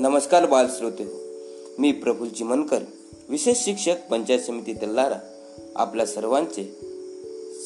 [0.00, 1.10] नमस्कार बाल श्रोते हो.
[1.78, 2.78] मी प्रफुल चिमनकर
[3.28, 5.14] विशेष शिक्षक पंचायत समिती तेल्लारा.
[5.76, 6.78] आपल्या सर्वांचे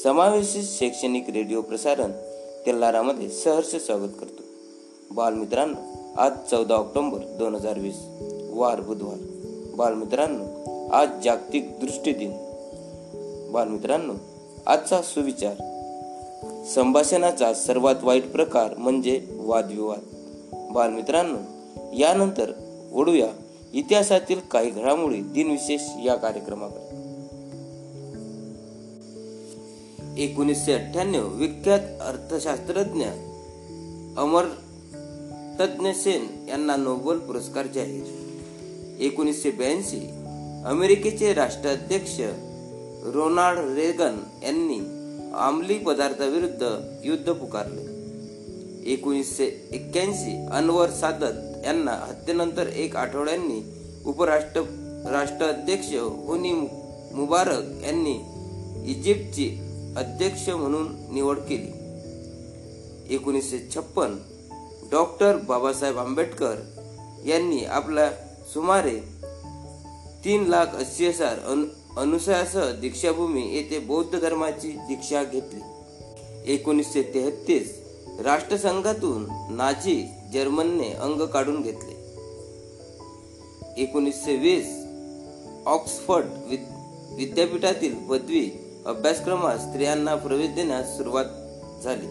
[0.04, 2.10] समावेशित शैक्षणिक रेडिओ प्रसारण
[2.66, 4.42] तेल्लारामध्ये सहर्ष स्वागत करतो.
[5.10, 5.76] बालमित्रांनो
[6.16, 7.96] आज चौदा ऑक्टोंबर दोन हजार वीस
[8.50, 9.18] वार बुधवार.
[9.76, 10.44] बालमित्रांनो
[10.90, 12.32] आज जागतिक दृष्टी दिन.
[13.52, 14.14] बालमित्रांनो
[14.66, 15.54] आजचा सुविचार.
[16.74, 20.00] संभाषणाचा सर्वात वाईट प्रकार म्हणजे वादविवाद.
[20.72, 21.53] बालमित्रांनो
[21.98, 22.52] यानंतर
[22.92, 23.26] ओढूया.
[23.72, 27.04] इतिहासातील काही घडामोडी दिनविशेष या कार्यक्रमाकडे.
[30.22, 33.04] एकोणीसशे अठ्ठ्याण्णव विख्यात अर्थशास्त्रज्ञ
[34.16, 34.44] अमर
[35.60, 38.04] तज्ञ सेन यांना नोबेल पुरस्कार जाहीर.
[38.98, 40.10] एकोणीसशे ब्याऐंशी
[40.66, 42.20] अमेरिकेचे राष्ट्राध्यक्ष
[43.14, 44.78] रोनाल्ड रेगन यांनी
[45.34, 47.94] अंमली पदार्थाविरुद्ध युद्ध पुकारले.
[48.92, 53.62] एकोणीसशे एक्क्याऐंशी अनवर सादत यांना हत्येनंतर एक आठवड्यांनी
[54.06, 54.60] उपराष्ट्र
[55.10, 55.94] राष्ट्राध्यक्ष
[56.26, 56.52] होनी
[57.14, 58.20] मुबारक यांनी
[58.90, 59.48] इजिप्तची
[59.96, 61.70] अध्यक्ष म्हणून निवड केली.
[63.14, 64.16] एकोणीसशे छप्पन
[64.90, 66.54] डॉक्टर बाबासाहेब आंबेडकर
[67.26, 68.10] यांनी आपल्या
[68.52, 68.98] सुमारे
[70.24, 71.38] तीन लाख अस्सी हजार
[71.96, 75.60] अनुसयासह दीक्षाभूमी येथे बौद्ध धर्माची दीक्षा घेतली.
[76.54, 77.83] एकोणीसशे तेहतीस
[78.22, 82.04] राष्ट्रसंघातून नाझी जर्मनने अंग काढून घेतले.
[83.82, 84.84] एकोणीसशे वीस
[85.66, 86.26] ऑक्सफर्ड
[87.16, 88.50] विद्यापीठातील पदवी
[88.86, 91.24] अभ्यासक्रमात स्त्रियांना प्रवेश देण्यास सुरुवात
[91.82, 92.06] झाली.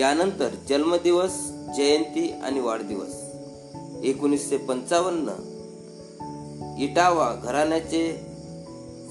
[0.00, 1.32] यानंतर जन्मदिवस
[1.76, 3.14] जयंती आणि वाढदिवस.
[4.04, 5.28] एकोणीसशे पंचावन्न
[6.78, 8.12] इटावा घराण्याचे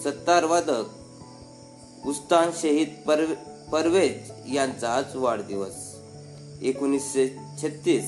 [0.04, 0.84] सत्तारवादक
[2.06, 3.10] उस्तान शहीद
[3.72, 5.81] परवेज यांचा आज वाढदिवस.
[6.62, 8.04] एकोणीसशे छत्तीस.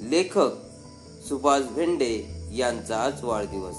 [0.00, 0.50] लेखक
[1.28, 3.74] सुभाष भेंडे यांचा आज वाढदिवस.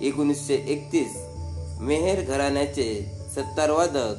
[0.00, 1.12] एकोणीसशे एकतीस.
[1.80, 4.14] मेहेर घराण्याचे सत्तारवादक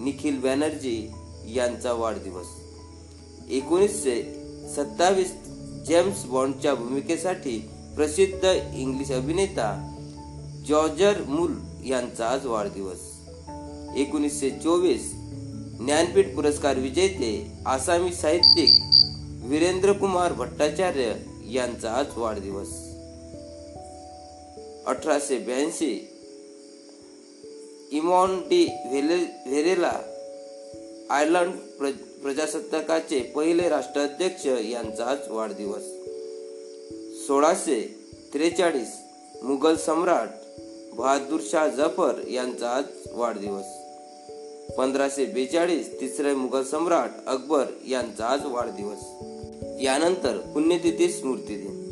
[0.00, 1.08] निखिल बॅनर्जी
[1.46, 2.46] यांचा वाढदिवस.
[3.50, 4.22] एकोणीसशे
[4.76, 5.32] सत्तावीस.
[5.86, 7.58] जेम्स बॉन्डच्या भूमिकेसाठी
[7.96, 9.92] प्रसिद्ध इंग्लिश अभिनेता
[10.66, 11.54] जॉर्जर मूल
[11.86, 13.00] यांचा आज वाढदिवस.
[13.96, 15.15] एकोणीसशे चोवीस.
[15.80, 18.68] ज्ञानपीठ पुरस्कार विजेते आसामी साहित्यिक
[19.44, 21.14] वीरेंद्र कुमार भट्टाचार्य
[21.50, 22.68] यांचा आज वाढदिवस.
[24.86, 25.92] अठराशे ब्याऐंशी
[27.92, 29.16] इमॉन डी व्हेले
[29.46, 30.00] व्हेरेला
[31.10, 31.54] आयर्लंड
[32.22, 35.84] प्रजासत्ताकाचे पहिले राष्ट्राध्यक्ष यांचा आज वाढदिवस.
[37.26, 37.98] सोळाशे
[38.34, 38.96] त्रेचाळीस
[39.42, 40.28] मुघल सम्राट
[40.94, 43.85] बहादूर शाह जफर यांचा आज वाढदिवस.
[44.70, 49.04] पंधराशे बेचाळीस तिसरे मुघल सम्राट अकबर यांचा आज वाढदिवस.
[49.82, 51.82] यानंतर पुण्यतिथी स्मृती दिन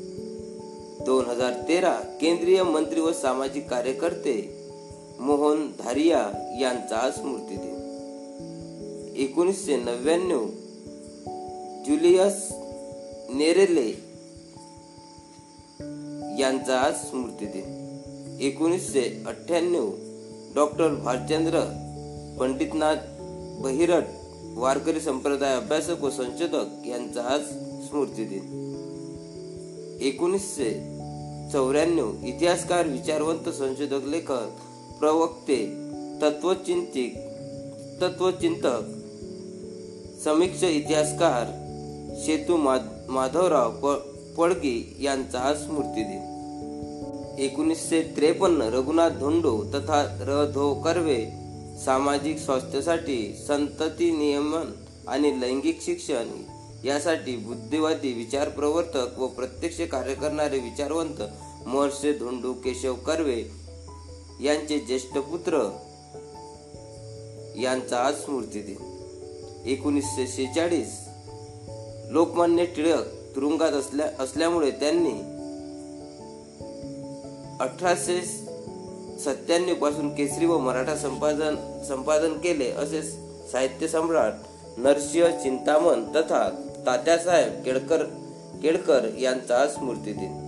[1.05, 4.37] दोन हजार तेरा केंद्रीय मंत्री व सामाजिक कार्यकर्ते
[5.21, 6.31] मोहन धारिया
[6.61, 10.47] यांचा आज स्मृती दिन एकोणीसशे नव्याण्णव
[11.87, 12.49] जुलियस
[13.35, 13.89] नेरेले
[16.43, 19.91] यांचा आज स्मृती दिन एकोणीसशे अठ्ठ्याण्णव
[20.55, 21.84] डॉक्टर भालचंद्र
[22.39, 22.97] पंडितनाथ
[23.62, 24.05] बहिरट
[24.56, 27.41] वारकरी संप्रदाय अभ्यासक व संशोधक यांचा आज
[27.87, 28.45] स्मृती दिन.
[30.00, 30.71] एकोणीसशे
[31.53, 34.49] चौऱ्याण्णव इतिहासकार विचारवंत संशोधक लेखक
[35.00, 35.59] प्रवक्ते
[36.23, 37.17] तत्वचिंतिक
[38.00, 38.91] तत्वचिंतक
[40.25, 41.53] समीक्ष इतिहासकार
[42.25, 43.71] शेतू माधवराव
[44.39, 46.23] पडगी यांचा आज स्मृती दिन.
[47.39, 51.44] एकोणीसशे त्रेपन्न रघुनाथ धोंडो तथा र धो कर्वे
[51.79, 54.73] सामाजिक स्वास्थ्यासाठी संतती नियमन
[55.09, 56.29] आणि लैंगिक शिक्षण
[56.85, 61.23] यासाठी बुद्धिवादी विचार प्रवर्तक व प्रत्यक्ष कार्य करणारे विचारवंत
[61.67, 63.45] महर्षे धोंडू केशव कर्वे
[64.41, 65.79] यांचे ज्येष्ठ पुत्र
[67.57, 68.91] यांचा आज स्मृती दिन.
[69.67, 71.00] एकोणीसशे शेचाळीस
[72.11, 73.06] लोकमान्य टिळक
[73.37, 75.20] तुरुंगात असल्या असल्यामुळे त्यांनी
[77.61, 78.44] अठराशे
[79.25, 81.56] सत्त्याण्णवपासून केसरी व मराठा संपादन
[81.88, 83.03] संपादन केले असे
[83.53, 84.32] साहित्य सम्राट
[84.76, 86.50] नरसिंह चिंतामण तथा
[86.87, 88.05] तात्यासाहेब केळकर
[88.62, 90.41] केळकर यांचा स्मृती दिन.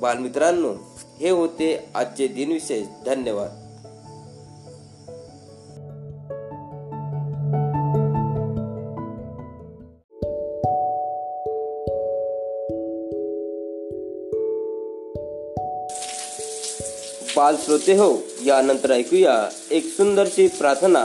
[0.00, 0.74] बालमित्रांनो
[1.20, 2.86] हे होते आजचे दिनविशेष.
[3.06, 3.61] धन्यवाद.
[17.42, 21.04] बाल श्रोते हो यानंतर ऐकूया एक सुंदरशी प्रार्थना.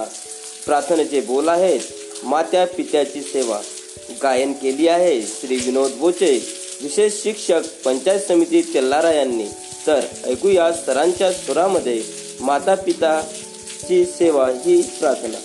[0.65, 1.79] प्रार्थनेचे बोल आहेत
[2.23, 3.59] मात्या पित्याची सेवा.
[4.23, 6.31] गायन केली आहे श्री विनोद बोचे
[6.81, 9.47] विशेष शिक्षक पंचायत समिती तेल्लारा यांनी.
[9.87, 12.03] तर ऐकूया सरांच्या सुरामध्ये
[12.39, 15.39] माता पिताची सेवा ही प्रार्थना.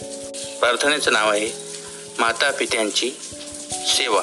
[0.61, 1.49] प्रार्थनेचं नाव आहे
[2.19, 3.11] माता पित्यांची
[3.71, 4.23] सेवा.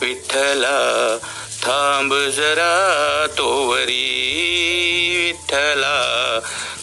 [0.00, 1.18] विठ्ठला
[1.62, 4.24] थांब जरा तोवरी.
[5.24, 6.38] विठ्ठला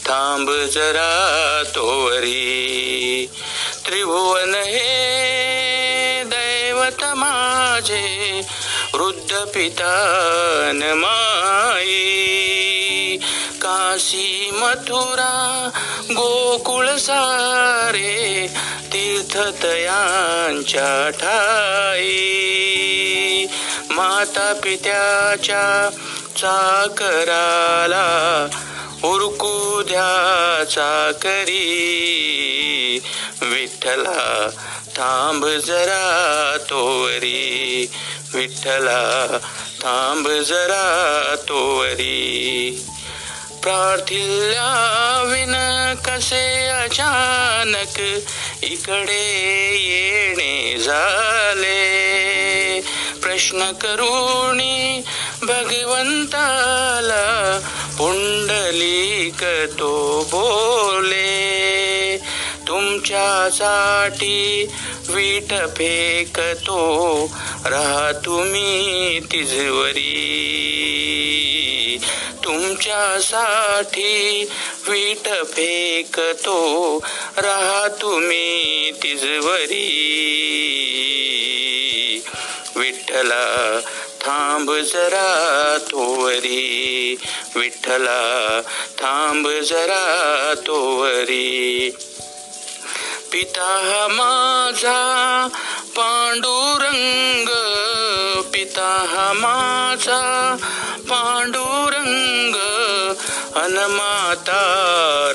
[0.06, 3.30] थांब जरा तोवरी.
[3.86, 8.25] त्रिभुवन हे दैवत माझे.
[8.96, 11.96] वृद्ध पितान माई
[13.62, 15.70] काशी मथुरा
[16.12, 18.48] गोकुळ सारे
[18.94, 23.46] तीर्थतयांच्या ठाई।
[23.92, 25.90] माता पित्याच्या
[26.38, 28.06] चाकराला
[29.12, 31.62] उरकू द्या चाकरी.
[33.42, 34.50] विठ्ठला
[34.90, 37.90] थांब जरा तोवरी.
[38.34, 39.38] विठ्ठला
[39.80, 42.86] थांब जरा तोवरी.
[43.64, 45.56] प्रार्थिल्या विन
[46.06, 48.00] कसे अचानक
[48.64, 49.24] इकडे
[49.78, 51.86] येणे झाले.
[53.24, 55.02] प्रश्न करुणी
[55.46, 57.60] भगवंताला
[57.98, 59.44] पुंडलिक
[59.80, 61.36] तो बोले
[62.68, 64.68] तुमच्यासाठी
[65.10, 66.80] वीट फेकतो
[67.66, 70.22] राहा तुम्ही तिजवरी.
[72.44, 74.50] तुमच्यासाठी
[74.88, 77.00] वीट फेकतो
[77.38, 79.92] राहा तुम्ही तिजवरी.
[82.76, 83.80] विठ्ठला
[84.26, 87.18] थांब जरा तोवरी.
[87.56, 88.62] विठ्ठला
[88.98, 91.90] थांब जरा तोवरी.
[93.32, 95.48] पिता हा माझा
[95.96, 97.50] पांडुरंग.
[98.54, 100.56] पिता हा माझा
[101.10, 102.56] पांडुरंग.
[103.56, 104.62] अनमाता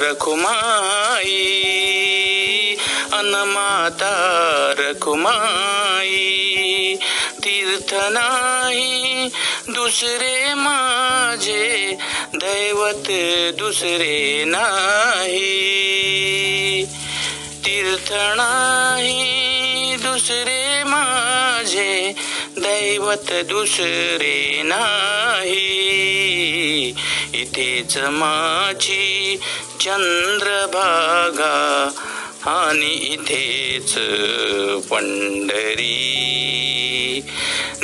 [0.00, 1.56] रखुमाई.
[3.12, 4.14] अनमाता
[4.78, 5.69] रखुमाई.
[7.90, 9.30] तीर्थ नाही?
[9.68, 11.98] दुसरे माझे
[12.34, 13.04] दैवत
[13.58, 16.84] दुसरे नाही.
[17.64, 22.14] तीर्थ नाही दुसरे माझे
[22.58, 26.94] दैवत दुसरे नाही.
[27.34, 29.40] इथेच माझी
[29.80, 31.90] चंद्रभागा
[32.46, 33.94] आणि इथेच
[34.88, 36.20] पंढरी.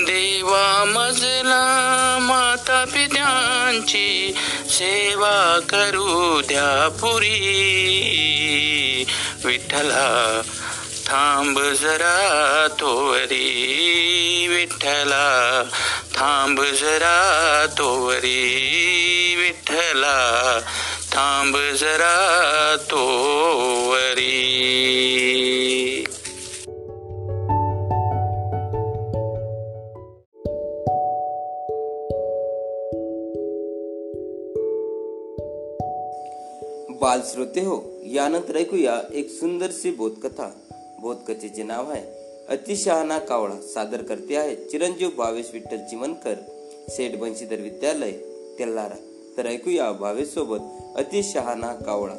[0.06, 4.34] देवा मजला माता पित्यांची
[4.68, 9.04] सेवा करू द्या पुरी.
[9.44, 10.40] विठ्ठला
[11.06, 14.46] थांब जरा तोवरी.
[14.50, 15.62] विठ्ठला
[16.14, 19.34] थांब जरा तोवरी.
[19.38, 20.60] विठ्ठला
[21.12, 24.52] थांब जरा तोवरी.
[37.06, 40.46] बाल श्रोते हो यानंतर ऐकूया एक सुंदरशी बोधकथा.
[41.00, 42.02] बोधकथेचे नाव आहे
[42.48, 46.34] अतिशहाना कावळा सादर करते आहे चिरंजीव भावेश विठ्ठल चिमनकर.
[46.88, 48.10] सेठ बंशीधर विद्यालय
[48.58, 48.98] तेल्लारा
[49.36, 52.16] तर ऐकूया भावेश सोबत अतिशहाना कावळा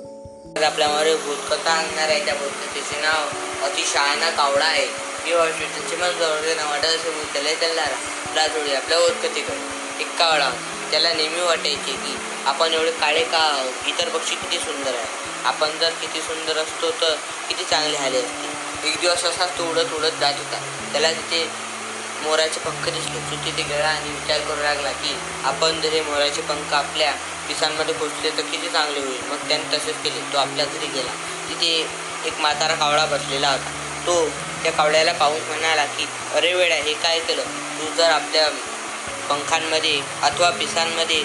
[0.66, 3.24] आपल्यामध्ये बोधकथा आणणार आहे त्या बोधकथेचे नाव
[3.66, 4.88] अतिशहाना कावळा आहे.
[5.26, 7.86] मी भावेश विठ्ठल जवळ नावाडाचे विद्यालय त्याला
[8.36, 9.62] राजोडी आपल्या बोधकथेकडे
[10.00, 10.50] एक कावळा.
[10.50, 10.77] होता.
[10.92, 12.16] त्याला नेहमी वाटायचे की
[12.46, 13.88] आपण एवढे काळे का आहोत?
[13.88, 17.16] इतर पक्षी किती सुंदर आहे आपण जर किती सुंदर असतो तर
[17.50, 18.90] किती चांगले झाले असते.
[18.90, 20.60] एक दिवस असाच तो उडत उडत जात होता.
[20.92, 21.44] त्याला तिथे
[22.24, 23.20] मोराचे पंख दिसले.
[23.32, 27.12] तो तिथे गेला आणि विचार करू लागला की आपण जर हे मोराचे पंख आपल्या
[27.48, 29.22] पिसांमध्ये पोचले तर किती चांगले होईल.
[29.30, 30.22] मग त्याने तसेच केले.
[30.34, 31.12] तो आपल्या घरी गेला.
[31.50, 31.76] तिथे
[32.26, 33.72] एक म्हातारा कावळा बसलेला होता.
[34.08, 34.30] तो
[34.64, 37.44] त्या कावळ्याला पाहून म्हणाला की अरे वेळा हे काय केलं?
[37.80, 38.50] तू जर आपल्या
[39.30, 41.24] पंखांमध्ये अथवा पिसांमध्ये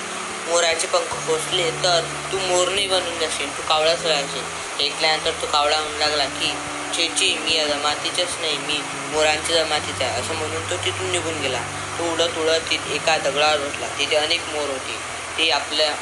[0.49, 2.00] मोराचे पंख खोसले तर
[2.32, 6.52] तू मोरणी बनून जाशील तू कावळाच राहशील ऐकल्यानंतर तो कावळा म्हणू लागला की
[6.97, 8.80] चेची मी या जमातीचाच नाही मी
[9.12, 10.21] मोरांच्या जमातीचा आहे.
[10.21, 11.61] असं म्हणून तो तिथून निघून गेला.
[11.99, 13.87] तो उडत उडत तिथे एका दगडावर बसला.
[13.99, 14.97] तिथे अनेक मोर होते.
[15.38, 15.92] ते आपल्या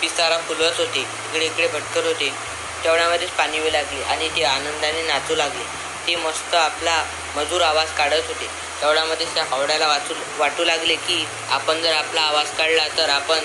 [0.00, 2.32] पिसारा फुलवत होते इकडे इकडे भटकत होते.
[2.84, 5.64] तेवढ्यामध्येच पाणी लागली लागले आणि ते आनंदाने नाचू लागले.
[6.06, 7.04] ते मस्त आपला
[7.36, 8.67] मधुर आवाज काढत होते.
[8.82, 13.38] तेवढ्यामध्येच त्या कावड्याला वाचू वाटू लागले की आपण जर आपला आवाज काढला तर आपण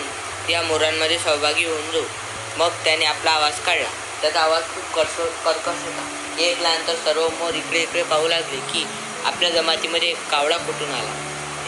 [0.47, 2.03] त्या मोरांमध्ये सहभागी होऊन जाऊ.
[2.57, 3.89] मग त्याने आपला आवाज काढला.
[4.21, 6.07] त्याचा आवाज खूप कर्ष कर्कश होता.
[6.39, 8.85] एक ऐकल्यानंतर सर्व मोर इकडे इकडे पाहू लागले की
[9.25, 11.11] आपल्या जमातीमध्ये कावळा कुठून आला.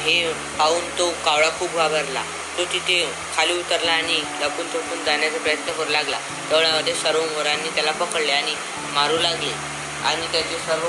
[0.02, 2.24] हे पाहून तो कावळा खूप घाबरला.
[2.58, 6.18] तो तिथे खाली उतरला आणि लपून थपून जाण्याचा प्रयत्न करू लागला.
[6.50, 8.56] तेवढ्यामध्ये सर्व मोरांनी त्याला पकडले आणि
[8.94, 9.54] मारू लागले.
[10.06, 10.88] आणि त्याचे सर्व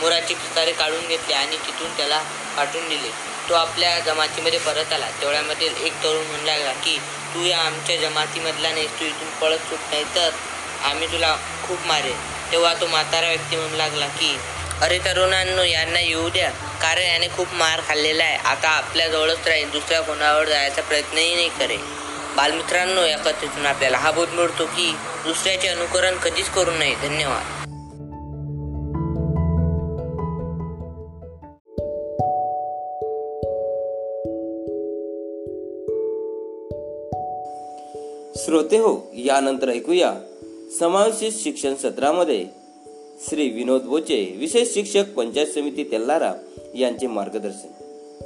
[0.00, 2.18] मुराचे पिसारे काढून घेतले आणि तिथून त्याला
[2.56, 3.10] पाठवून दिले.
[3.48, 5.06] तो आपल्या जमातीमध्ये परत आला.
[5.20, 6.98] तेवढ्यामधील एक तरुण म्हणू लागला की
[7.34, 8.90] तू या आमच्या जमातीमधला नाहीस.
[9.00, 10.30] तू इथून पळत सुट नाही तर
[10.84, 12.16] आम्ही तुला खूप मारेल
[12.52, 14.36] तेव्हा तो म्हातारा व्यक्ती म्हणू लागला की
[14.82, 16.50] अरे तरुणांनो यांना येऊ द्या.
[16.82, 18.36] कारण याने खूप मार खाल्लेला आहे.
[18.36, 21.96] आता आपल्याजवळच राहील दुसऱ्या कोणावर जायचा प्रयत्नही नाही करेल
[22.36, 24.90] बालमित्रांनो या कथेतून आपल्याला हा बोध मिळतो की
[25.24, 26.94] दुसऱ्याचे अनुकरण कधीच करू नये.
[27.02, 27.57] धन्यवाद.
[38.48, 40.12] श्रोते हो यानंतर ऐकूया
[40.78, 42.44] समावेशित शिक्षण सत्रामध्ये.
[43.28, 46.32] श्री विनोद बोचे विशेष शिक्षक पंचायत समिती तेल्लारा
[46.74, 47.68] यांचे मार्गदर्शन.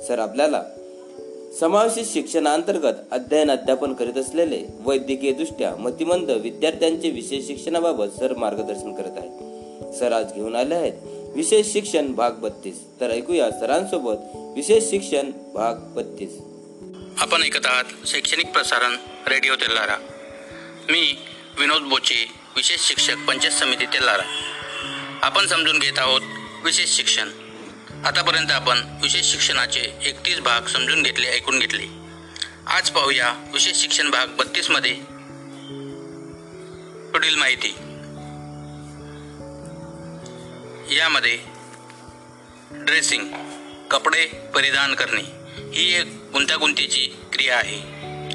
[0.08, 0.62] सर आपल्याला
[1.60, 9.18] समावेशित शिक्षणाअंतर्गत अध्ययन अध्यापन करीत असलेले वैद्यकीय दृष्ट्या मतिमंद विद्यार्थ्यांचे विशेष शिक्षणाबाबत सर मार्गदर्शन करत
[9.18, 9.94] आहेत.
[9.94, 10.92] सर आज घेऊन आले आहेत
[11.34, 12.80] विशेष शिक्षण भाग बत्तीस.
[13.00, 14.16] तर ऐकूया सरांसोबत
[14.56, 16.38] विशेष शिक्षण भाग बत्तीस.
[17.18, 18.96] आपण ऐकत आहात शैक्षणिक प्रसारण
[19.28, 19.96] रेडिओ तेल्लारा
[20.90, 21.16] मी
[21.58, 24.22] विनोद बोचे विशेष शिक्षक पंचायत समिती तेल्लारा
[25.22, 26.20] आपण समजून घेत आहोत
[26.64, 27.30] विशेष शिक्षण.
[28.04, 31.86] आतापर्यंत आपण विशेष शिक्षणाचे एकतीस भाग समजून घेतले ऐकून घेतले.
[32.66, 34.94] आज पाहूया विशेष शिक्षण भाग बत्तीसमध्ये
[37.12, 37.74] पुढील माहिती.
[40.96, 41.38] यामध्ये
[42.72, 43.28] ड्रेसिंग
[43.90, 45.22] कपडे परिधान करणे
[45.74, 47.80] ही एक गुंतागुंतीची क्रिया आहे.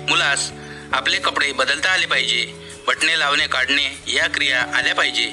[0.09, 0.51] मुलास
[0.93, 2.53] आपले कपडे बदलता आले पाहिजे.
[2.87, 5.27] बटणे लावणे काढणे या क्रिया आल्या पाहिजे.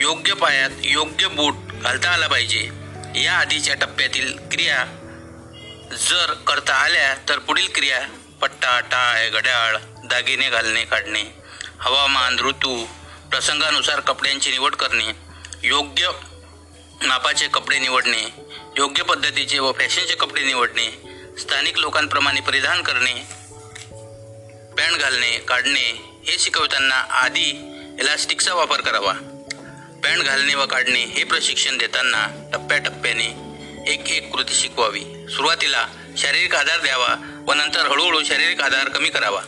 [0.00, 2.70] योग्य पायात योग्य बूट घालता आला पाहिजे.
[3.22, 4.84] या आधीच्या टप्प्यातील क्रिया
[5.92, 8.08] जर करता आल्या तर पुढील क्रिया
[8.40, 11.22] पट्टा टाळ घड्याळ दागिने घालणे काढणे.
[11.80, 12.86] हवामान ऋतू
[13.30, 15.06] प्रसंगानुसार कपड्यांची निवड करणे.
[15.62, 16.10] योग्य
[17.02, 18.22] मापाचे कपडे निवडणे.
[18.78, 20.88] योग्य पद्धतीचे व फॅशनचे कपडे निवडणे.
[21.38, 23.37] स्थानिक लोकांप्रमाणे परिधान करणे.
[24.78, 25.86] पॅन्ट घालणे काढणे
[26.26, 27.50] हे शिकवताना आधी
[28.00, 29.12] इलास्टिकचा वापर करावा.
[30.04, 33.26] पॅन्ट घालणे व काढणे हे प्रशिक्षण देताना टप्प्याटप्प्याने
[33.92, 35.00] एक एक कृती शिकवावी.
[35.30, 35.86] सुरुवातीला
[36.18, 37.14] शारीरिक आधार द्यावा
[37.46, 39.40] व नंतर हळूहळू शारीरिक आधार कमी करावा.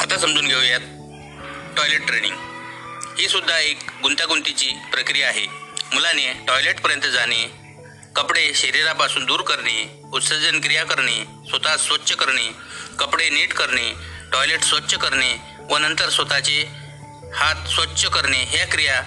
[0.00, 0.80] आता समजून घेऊयात
[1.76, 2.36] टॉयलेट ट्रेनिंग
[3.18, 5.46] ही सुद्धा एक गुंतागुंतीची प्रक्रिया आहे.
[5.94, 7.63] मुलाने टॉयलेटपर्यंत जाणे
[8.16, 12.52] कपडे शरीरापासून दूर करणे उत्सर्जन क्रिया करणे स्वतः स्वच्छ करणे
[12.98, 13.92] कपडे नीट करणे
[14.32, 15.36] टॉयलेट स्वच्छ करणे
[15.70, 16.68] व नंतर स्वतःचे
[17.34, 19.02] हात स्वच्छ करणे ह्या क्रिया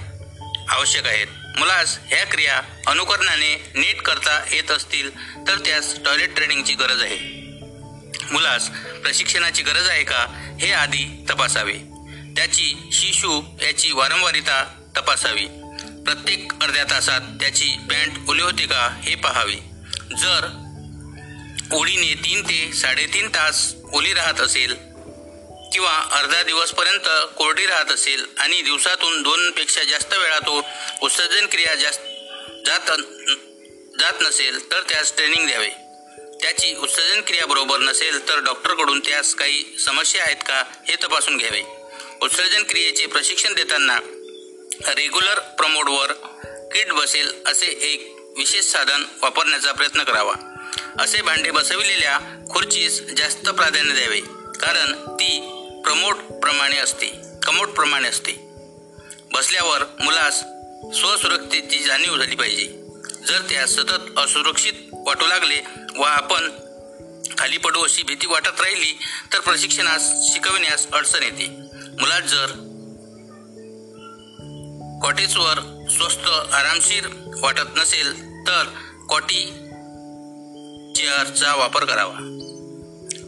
[0.69, 1.27] आवश्यक आहेत.
[1.57, 5.15] मुलास ह्या क्रिया अनुकरणाने नीट करता येत असतील
[5.47, 7.17] तर त्यास टॉयलेट ट्रेनिंगची गरज आहे.
[8.31, 8.69] मुलास
[9.03, 10.25] प्रशिक्षणाची गरज आहे का
[10.61, 11.73] हे आधी तपासावे.
[12.35, 14.63] त्याची शिशू याची वारंवारिता
[14.97, 15.47] तपासावी.
[16.07, 19.55] प्रत्येक अर्ध्या तासात त्याची पॅन्ट ओली होते का हे पाहावे.
[20.13, 20.45] जर
[21.73, 24.73] ओळीने तीन ते साडेतीन तास ओली राहत असेल
[25.73, 30.57] किंवा अर्धा दिवसपर्यंत कोरडी राहत असेल आणि दिवसातून दोनपेक्षा जास्त वेळा तो
[31.01, 32.01] उत्सर्जन क्रिया जास्त
[32.65, 32.91] जात
[33.99, 35.69] जात नसेल तर त्यास ट्रेनिंग द्यावे.
[36.41, 41.61] त्याची उत्सर्जन क्रिया बरोबर नसेल तर डॉक्टरकडून त्यास काही समस्या आहेत का हे तपासून घ्यावे.
[42.21, 43.99] उत्सर्जन क्रियेचे प्रशिक्षण देताना
[44.85, 46.11] रेग्युलर प्रमोडवर
[46.73, 50.33] किट बसेल असे एक विशेष साधन वापरण्याचा प्रयत्न करावा.
[50.99, 52.19] असे भांडे बसविलेल्या
[52.53, 54.19] खुर्चीस जास्त प्राधान्य द्यावे
[54.61, 55.39] कारण ती
[55.83, 57.07] प्रमोट प्रमाणे असते
[57.43, 58.31] कमोट प्रमाणे असते.
[59.33, 60.39] बसल्यावर मुलास
[60.99, 62.73] स्वसुरक्षतेची जाणीव झाली पाहिजे.
[63.27, 65.61] जर त्यास सतत असुरक्षित वाटू लागले
[65.97, 66.49] व आपण
[67.37, 68.97] खाली पडू अशी भीती वाटत राहिली
[69.33, 71.45] तर प्रशिक्षणास शिकविण्यास अडचण येते.
[71.99, 72.66] मुलात जर
[75.03, 77.07] कॉटेजवर स्वस्त आरामशीर
[77.41, 78.63] वाटत नसेल तर
[79.09, 79.45] कॉटी
[80.95, 82.13] चेअरचा वापर करावा.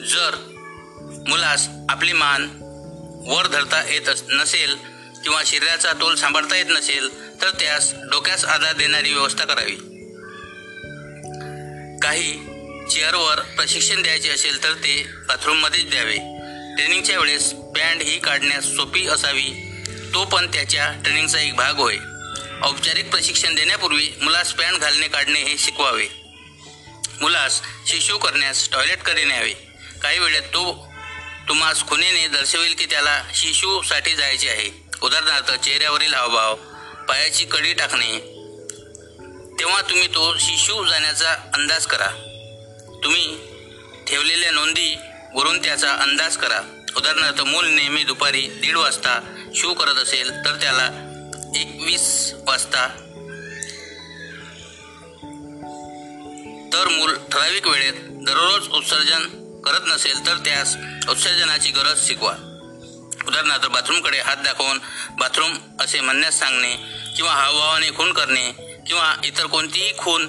[0.08, 0.36] जर
[1.28, 2.44] मुलास आपली मान
[3.28, 4.76] वर धरता येत अस- नसेल
[5.24, 9.76] किंवा शरीराचा तोल सांभाळता येत नसेल तर त्यास डोक्यास आधार देणारी व्यवस्था करावी.
[12.00, 12.32] काही
[12.92, 16.16] चेअरवर प्रशिक्षण द्यायचे असेल तर ते बाथरूममध्येच द्यावे.
[16.76, 19.69] ट्रेनिंगच्या वेळेस पॅन्ट ही काढण्यास सोपी असावी.
[20.14, 21.98] तो पण त्याच्या ट्रेनिंगचा एक भाग होय.
[22.64, 26.08] औपचारिक प्रशिक्षण देण्यापूर्वी मुलास पॅन्ट घालणे काढणे हे शिकवावे.
[27.22, 29.54] मुलास शिशू करण्यास टॉयलेटकडे न्यावे?
[30.02, 30.94] काही वेळेत तो
[31.48, 34.84] तुम्हास खुनेने दर्शवेल की त्याला शिशूसाठी जायचे आहे.
[35.02, 36.56] उदाहरणार्थ चेहऱ्यावरील हावभाव
[37.10, 38.20] पायाची कडी टाकणे.
[39.60, 42.08] तेव्हा तुम्ही तो शिशू जाण्याचा अंदाज करा.
[43.04, 43.38] तुम्ही
[44.08, 44.96] ठेवलेल्या नोंदी
[45.34, 46.79] वरून त्याचा अंदाज करा.
[46.98, 49.20] उदाहरणार्थ मूल नेहमी दुपारी दीड वाजता
[49.56, 50.86] शू करत असेल तर त्याला
[51.56, 52.88] एकवीस वाजता.
[56.74, 57.94] तर मूल ठराविक वेळेत
[58.26, 59.28] दररोज उत्सर्जन
[59.66, 60.76] करत नसेल तर त्यास
[61.10, 62.34] उत्सर्जनाची गरज शिकवा.
[63.28, 64.78] उदाहरणार्थ बाथरूमकडे हात दाखवून
[65.20, 66.76] बाथरूम असे म्हणण्यास सांगणे
[67.16, 68.52] किंवा हावभावाने खून करणे
[68.88, 70.28] किंवा इतर कोणतीही खून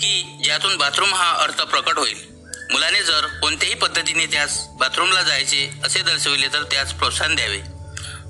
[0.00, 2.37] की ज्यातून बाथरूम हा अर्थ प्रकट होईल.
[2.72, 7.60] मुलाने जर कोणत्याही पद्धतीने त्यास बाथरूमला जायचे असे दर्शविले तर त्यास प्रोत्साहन द्यावे.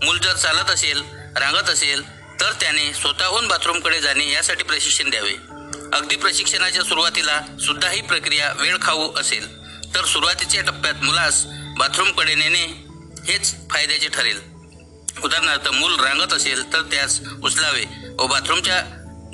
[0.05, 1.03] मूल जर चालत असेल
[1.37, 2.03] रांगत असेल
[2.41, 5.35] तर त्याने स्वतःहून बाथरूमकडे जाणे यासाठी प्रशिक्षण द्यावे.
[5.93, 9.47] अगदी प्रशिक्षणाच्या सुरुवातीला सुद्धा ही प्रक्रिया वेळ खाऊ असेल
[9.95, 11.45] तर सुरुवातीच्या टप्प्यात मुलास
[11.79, 12.65] बाथरूमकडे नेणे
[13.29, 14.41] हेच फायद्याचे ठरेल.
[15.25, 17.85] उदाहरणार्थ मूल रांगत असेल तर त्यास उचलावे
[18.19, 18.83] व बाथरूमच्या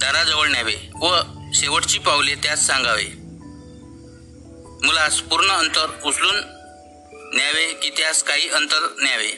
[0.01, 1.21] दाराजवळ न्यावे व
[1.55, 3.24] शेवटची पावले त्यास सांगावे.
[4.85, 6.37] मुलास पूर्ण अंतर उचलून
[7.35, 9.29] न्यावे की त्यास काही अंतर न्यावे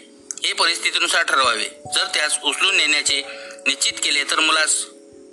[0.45, 1.69] हे परिस्थितीनुसार ठरवावे.
[1.95, 3.23] जर त्यास उचलून नेण्याचे
[3.67, 4.71] निश्चित केले तर मुलास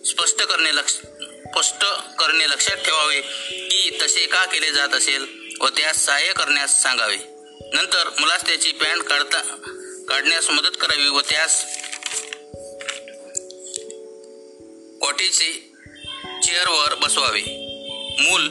[0.05, 1.85] स्पष्ट करणे लक्ष स्पष्ट
[2.19, 5.25] करणे लक्षात ठेवावे की तसे का केले जात असेल
[5.61, 7.17] व त्यास सहाय्य करण्यास सांगावे.
[7.73, 9.41] नंतर मुलास त्याची पॅन्ट काढता
[10.09, 11.63] काढण्यास मदत करावी व त्यास
[15.01, 15.51] कॉटीचे
[16.43, 17.41] चेअरवर बसवावे.
[18.19, 18.47] मूल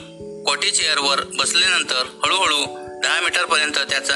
[0.46, 2.66] कॉटी चेअरवर बसल्यानंतर हळूहळू
[3.02, 4.14] दहा मीटरपर्यंत त्याचा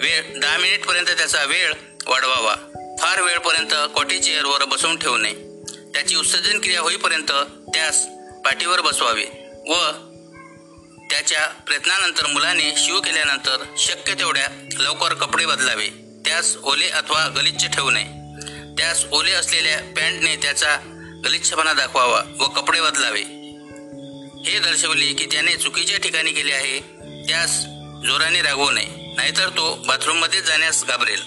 [0.00, 1.72] वेळ दहा मिनिटपर्यंत त्याचा वेळ
[2.06, 2.54] वाढवावा.
[3.00, 5.32] फार वेळपर्यंत कॉटी चेअरवर बसवून ठेवणे.
[5.94, 7.32] त्याची उत्सर्जन क्रिया होईपर्यंत
[7.74, 8.06] त्यास
[8.44, 9.24] पाठीवर बसवावे
[9.68, 9.74] व
[11.10, 15.88] त्याच्या प्रयत्नानंतर मुलाने शिव केल्यानंतर शक्य तेवढ्या लवकर कपडे बदलावे.
[16.24, 18.06] त्यास ओले अथवा गलिच्छ ठेवू नये
[18.78, 20.76] त्यास ओले असलेल्या पॅन्टने त्याचा
[21.24, 23.22] गलिच्छपणा दाखवावा व कपडे बदलावे.
[24.48, 26.80] हे दर्शवले की त्याने चुकीच्या ठिकाणी गेले आहे.
[27.28, 27.60] त्यास
[28.06, 31.22] जोराने रागवू नये नाहीतर तो बाथरूममध्ये जाण्यास घाबरेल.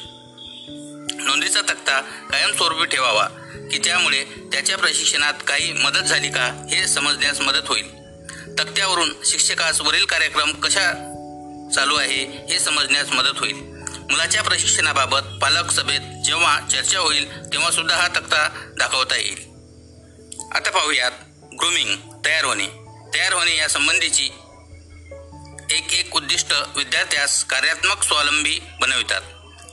[1.21, 3.27] नोंदीचा तक्ता कायमस्वरूपी ठेवावा
[3.71, 7.87] की त्यामुळे त्याच्या प्रशिक्षणात काही मदत झाली का हे समजण्यास मदत होईल.
[8.59, 10.91] तक्त्यावरून शिक्षकास वरील कार्यक्रम कशा
[11.75, 13.55] चालू आहे हे समजण्यास मदत होईल.
[14.11, 19.39] मुलाच्या प्रशिक्षणाबाबत पालक सभेत जेव्हा चर्चा होईल तेव्हा सुद्धा हा तक्ता दाखवता येईल.
[20.51, 21.11] आता पाहूयात
[21.59, 22.80] ग्रूमिंग तयार होणे.
[23.13, 24.29] तयार होणे या संबंधीची
[25.71, 29.21] एक एक उद्दिष्ट विद्यार्थ्यास कार्यात्मक स्वावलंबी बनवितात.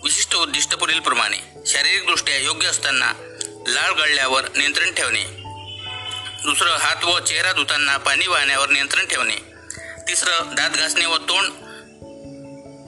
[0.04, 3.12] विशिष्ट उद्दिष्ट पुढीलप्रमाणे शारीरिकदृष्ट्या योग्य असताना
[3.68, 5.24] लाळ गळल्यावर नियंत्रण ठेवणे.
[6.44, 9.36] दुसरं हात व चेहरा धुताना पाणी वाहण्यावर नियंत्रण ठेवणे.
[10.08, 11.46] तिसरं दात घासणे व तोंड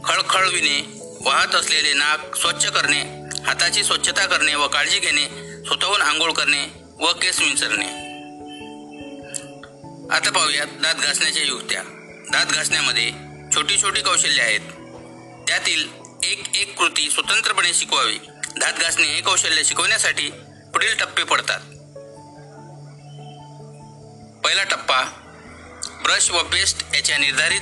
[0.04, 0.82] खळखळविणे.
[1.20, 3.00] वाहत असलेले नाक स्वच्छ करणे.
[3.46, 5.26] हाताची स्वच्छता करणे व काळजी घेणे.
[5.66, 6.66] स्वतःहून आंघोळ करणे
[7.00, 8.09] व केस विंचरणे
[10.12, 11.82] आता पाहूयात दात घासण्याच्या युक्त्या.
[12.32, 13.12] दात घासण्यामध्ये
[13.54, 14.60] छोटी छोटी कौशल्य आहेत.
[15.48, 15.88] त्यातील
[16.22, 18.18] एक एक कृती स्वतंत्रपणे शिकवावी.
[18.56, 20.30] दात घासणे हे कौशल्य शिकवण्यासाठी
[20.72, 21.60] पुढील टप्पे पडतात.
[24.44, 25.02] पहिला टप्पा
[26.02, 27.60] ब्रश व पेस्ट याच्या निर्धारित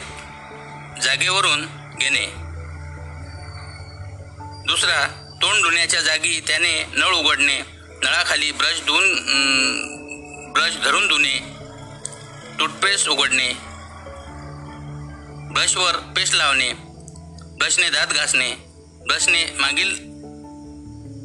[1.02, 1.66] जागेवरून
[2.00, 2.26] घेणे.
[4.66, 5.06] दुसरा
[5.42, 7.58] तोंड धुण्याच्या जागी त्याने नळ उघडणे.
[8.02, 9.14] नळाखाली ब्रश धुवून
[10.52, 11.58] ब्रश धरून धुणे.
[12.59, 13.53] टूथपेस्ट उघडणे
[15.55, 16.73] ब्रशवर पेस्ट लावणे
[17.59, 18.55] ब्रशने दात घासणे
[19.09, 19.94] ब्रशने मागील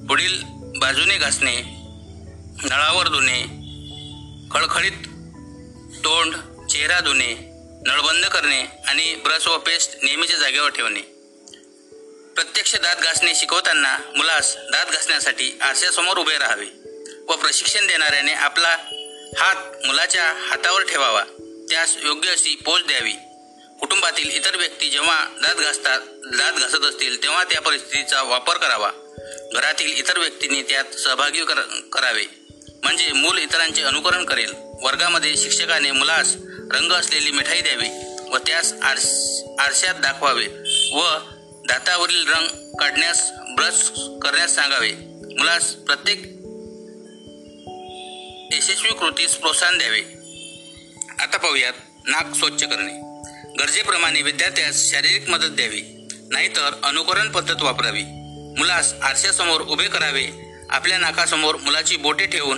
[0.07, 0.43] पुढील
[0.79, 1.55] बाजूने घासणे
[2.63, 3.41] नळावर धुणे
[4.51, 5.07] खळखळीत
[5.95, 6.35] तोंड
[6.67, 7.33] चेहरा धुणे
[7.87, 11.01] नळबंद करणे आणि ब्रश व पेस्ट नेहमीच्या जागेवर ठेवणे.
[12.35, 16.65] प्रत्यक्ष दात घासणे शिकवताना मुलास दात घासण्यासाठी आरशासमोर उभे राहावे
[17.29, 18.75] व प्रशिक्षण देणाऱ्याने आपला
[19.37, 21.23] हात मुलाच्या हातावर ठेवावा.
[21.69, 23.11] त्यास योग्य अशी पोच द्यावी.
[23.79, 25.99] कुटुंबातील इतर व्यक्ती जेव्हा दात घासतात
[26.37, 28.91] दात घासत असतील तेव्हा त्या परिस्थितीचा वापर करावा.
[29.53, 31.61] घरातील इतर व्यक्तींनी त्यात सहभागी कर
[31.93, 32.23] करावे.
[32.83, 34.53] म्हणजे मूल इतरांचे अनुकरण करेल.
[34.81, 36.33] वर्गामध्ये शिक्षकाने मुलास
[36.71, 37.89] रंग असलेली मिठाई द्यावी
[38.29, 40.47] व त्यास आरस आरशात दाखवावे
[40.93, 41.17] व
[41.67, 43.89] दातावरील रंग काढण्यास ब्रश
[44.23, 44.91] करण्यास सांगावे.
[45.39, 46.42] मुलास प्रत्येक
[48.53, 50.01] यशस्वी कृतीस प्रोत्साहन द्यावे.
[51.19, 51.73] आता पाहूयात
[52.05, 52.93] नाक स्वच्छ करणे.
[53.59, 55.81] गरजेप्रमाणे विद्यार्थ्यास शारीरिक मदत द्यावी.
[56.31, 58.03] नाहीतर अनुकरण पद्धत वापरावी.
[58.57, 60.27] मुलास आरशासमोर उभे करावे.
[60.69, 62.57] आपल्या नाकासमोर मुलाची बोटे ठेवून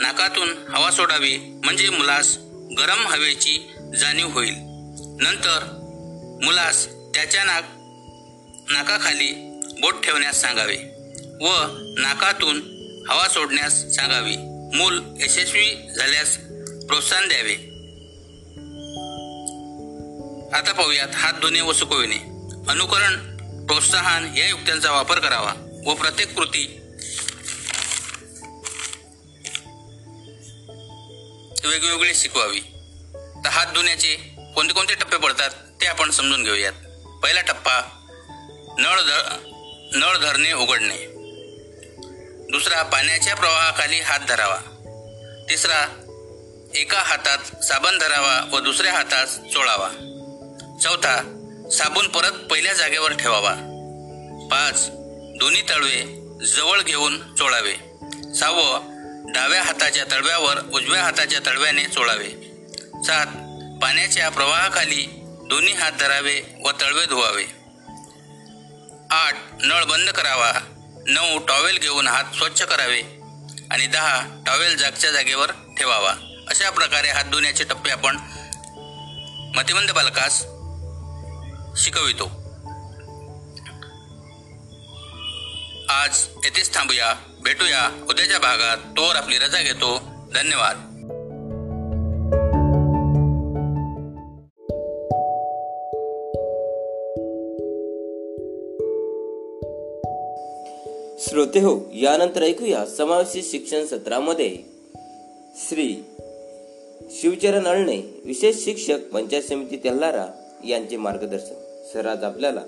[0.00, 1.36] नाकातून हवा सोडावी.
[1.36, 2.36] म्हणजे मुलास
[2.78, 4.54] गरम हवेची जाणीव होईल.
[5.20, 5.64] नंतर
[6.44, 7.64] मुलास त्याच्या नाक
[8.72, 9.32] नाकाखाली
[9.80, 10.76] बोट ठेवण्यास सांगावे
[11.40, 11.66] व
[12.00, 12.56] नाकातून
[13.10, 14.49] हवा सोडण्यास सांगावी.
[14.74, 16.36] मूल यशस्वी झाल्यास
[16.86, 17.54] प्रोत्साहन द्यावे.
[20.56, 22.16] आता पाहूयात हात धुणे व सुकविणे.
[22.68, 26.76] अनुकरण प्रोत्साहन या युक्त्यांचा वापर करावा व प्रत्येक कृती
[31.64, 32.60] वेगवेगळी शिकवावी.
[33.44, 34.16] तर हात धुण्याचे
[34.54, 36.72] कोणते कोणते टप्पे पडतात ते आपण समजून घेऊयात.
[37.22, 38.06] पहिला टप्पा
[38.78, 39.38] नळ धर
[39.92, 41.19] नळ धरणे उघडणे.
[42.50, 44.58] दुसरा पाण्याच्या प्रवाहाखाली हात धरावा.
[45.50, 46.02] तिसरा
[46.74, 49.88] एका हातात साबण धरावा व दुसऱ्या हातात चोळावा.
[50.82, 51.16] चौथा
[51.72, 53.54] साबण परत पहिल्या जागेवर ठेवावा.
[54.50, 54.86] पाच
[55.38, 56.00] दोन्ही तळवे
[56.46, 57.74] जवळ घेऊन चोळावे.
[58.34, 58.80] सहावं
[59.32, 62.28] डाव्या हाताच्या तळव्यावर उजव्या हाताच्या तळव्याने चोळावे.
[63.04, 63.26] सात
[63.82, 67.44] पाण्याच्या प्रवाहाखाली दोन्ही हात धरावे व तळवे धुवावे.
[69.10, 70.52] आठ नळ बंद करावा.
[71.06, 73.02] नऊ टॉवेल घेऊन हात स्वच्छ करावे
[73.70, 76.14] आणि दहा टॉवेल जागच्या जागेवर ठेवावा.
[76.48, 78.16] अशा प्रकारे हात धुण्याचे टप्पे आपण
[79.56, 80.38] मतिमंद बालकास
[81.84, 82.24] शिकवितो.
[85.90, 88.76] आज येथेच थांबूया भेटूया उद्याच्या भागात.
[88.76, 89.98] तोवर आपली रजा घेतो.
[90.34, 90.89] धन्यवाद.
[101.30, 104.56] श्रोते हो यानंतर ऐकूया समावेशित शिक्षण सत्रामध्ये.
[105.68, 106.04] श्री
[107.10, 110.26] शिवचरण अळणे विशेष शिक्षक पंचायत समिती तेल्हारा
[110.68, 111.54] यांचे मार्गदर्शन.
[111.92, 112.60] सर आज आपल्याला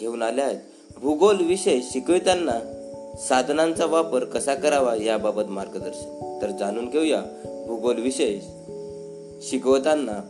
[0.00, 0.56] घेऊन आले आहेत.
[0.96, 2.58] भूगोल विषय शिकविताना
[3.28, 6.38] साधनांचा वापर कसा करावा याबाबत मार्गदर्शन.
[6.42, 7.22] तर जाणून घेऊया
[7.66, 8.38] भूगोल विषय
[9.42, 10.22] शिकवताना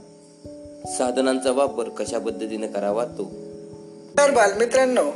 [0.99, 3.25] साधनांचा वापर कशा पद्धतीने करावा तो.
[4.19, 5.11] तर बालमित्रांनो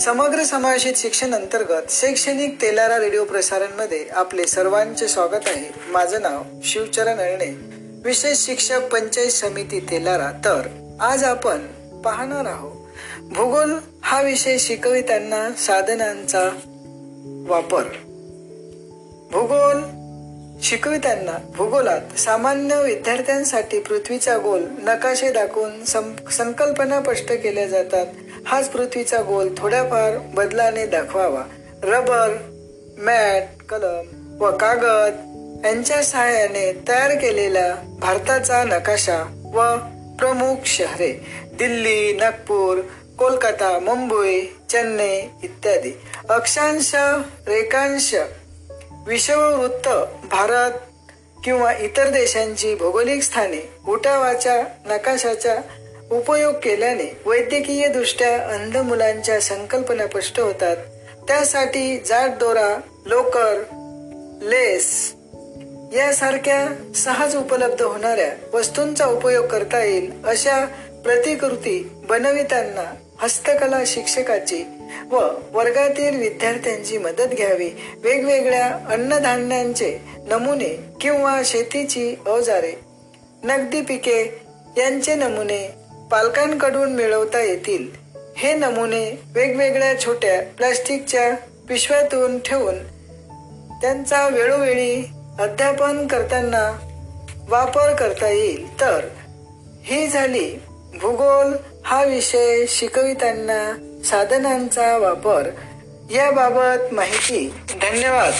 [0.00, 5.80] समग्र समावेशित शिक्षण अंतर्गत शैक्षणिक तेलारा रेडिओ प्रसारणमध्ये आपले सर्वांचे स्वागत आहे.
[5.88, 7.58] माझं नाव शिवचरण अळणे
[8.04, 10.32] विशेष शिक्षक पंचायत समिती तेलारा.
[10.44, 10.68] तर
[11.00, 11.66] आज आपण
[12.04, 12.76] पाहणार आहोत.
[13.22, 16.50] भूगोल हा विषय शिकविताना साधनांचा
[17.48, 17.84] वापर.
[19.30, 19.82] भूगोल
[20.62, 28.06] शिकविताना भूगोलात सामान्य विद्यार्थ्यांसाठी पृथ्वीचा गोल नकाशे दाखवून सं- संकल्पना स्पष्ट केल्या जातात.
[28.48, 31.42] हाच पृथ्वीचा गोल थोड्याफार बदलाने दाखवावा.
[31.82, 32.28] रबर
[32.98, 34.06] मॅट कलम
[34.40, 35.16] व कागद
[35.64, 39.18] यांच्या सहाय्याने तयार केलेला भारताचा नकाशा
[39.54, 39.76] व
[40.18, 41.12] प्रमुख शहरे
[41.58, 42.78] दिल्ली नागपूर
[43.18, 45.92] कोलकाता मुंबई चेन्नई इत्यादी.
[46.28, 46.90] अक्षांश
[47.48, 48.14] रेखांश
[49.06, 49.88] विषववृत्त
[50.30, 50.70] भारत
[51.44, 55.56] किंवा इतर देशांची भौगोलिक स्थाने उठावाच्या नकाशाच्या
[56.10, 60.76] उपयोग केल्याने वैद्यकीय दृष्ट्या अंध मुलांच्या संकल्पना स्पष्ट होतात.
[61.28, 63.54] त्यासाठी जाड दोरा लोकर
[64.42, 65.14] लेस
[65.94, 70.64] यासारख्या सहज उपलब्ध होणाऱ्या वस्तूंचा उपयोग करता येईल अशा
[71.04, 74.64] प्रतिकृती बनविताना हस्तकला शिक्षकाची
[75.10, 75.16] व
[75.52, 77.70] वर्गातील विद्यार्थ्यांची मदत घ्यावी.
[78.02, 82.72] वेगवेगळ्या अन्नधान्यांचे नमुने किंवा शेतीची अवजारे
[83.44, 84.40] नगदी पिके
[84.76, 85.77] यांचे नमुने
[86.10, 87.88] पालकांकडून मिळवता येतील.
[88.36, 91.34] हे नमुने वेगवेगळ्या छोट्या प्लास्टिकच्या
[91.68, 92.78] पिशव्यातून ठेवून
[93.80, 96.78] त्यांचा वेळोवेळी अध्यापन करताना
[97.48, 98.80] वापर करता येईल.
[98.80, 99.00] तर
[99.82, 100.54] ही झाली
[101.00, 101.52] भूगोल
[101.84, 103.72] हा विषय शिकवितांना
[104.04, 105.50] साधनांचा वापर.
[106.10, 108.32] याबाबत माहिती धन्यवाद.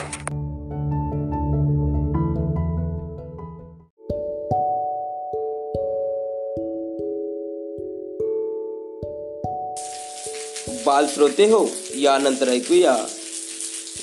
[10.88, 12.96] बालश्रोते हो यानंतर ऐकूया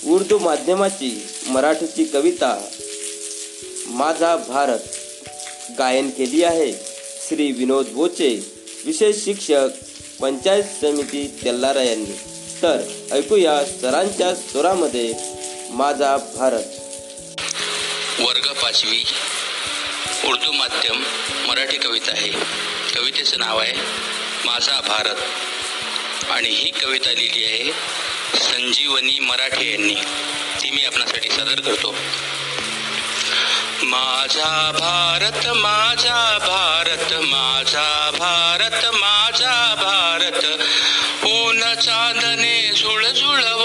[0.05, 2.51] उर्दू माध्यमाची मराठीची कविता.
[3.87, 4.79] माझा भारत
[5.77, 6.71] गायन केली आहे
[7.27, 8.29] श्री विनोद बोचे
[8.85, 9.69] विशेष शिक्षक
[10.21, 12.13] पंचायत समिती तेल्लारा यांनी.
[12.61, 12.77] तर
[13.11, 15.13] ऐकूया सरांच्या स्वरामध्ये
[15.69, 16.63] माझा भारत.
[18.19, 19.03] वर्ग पाचवी
[20.29, 21.03] उर्दू माध्यम
[21.47, 22.31] मराठी कविता आहे.
[22.95, 23.73] कवितेचं नाव आहे
[24.45, 25.19] माझा भारत.
[26.35, 27.71] आणि ही कविता लिहिली आहे
[28.39, 29.95] संजीवनी मराठे यांनी.
[30.61, 31.95] ती मी आपणासाठी सादर करतो.
[33.83, 40.45] माझा भारत माझा भारत माझा भारत माझा भारत.
[41.25, 43.64] ऊन चांदने झुळझुळव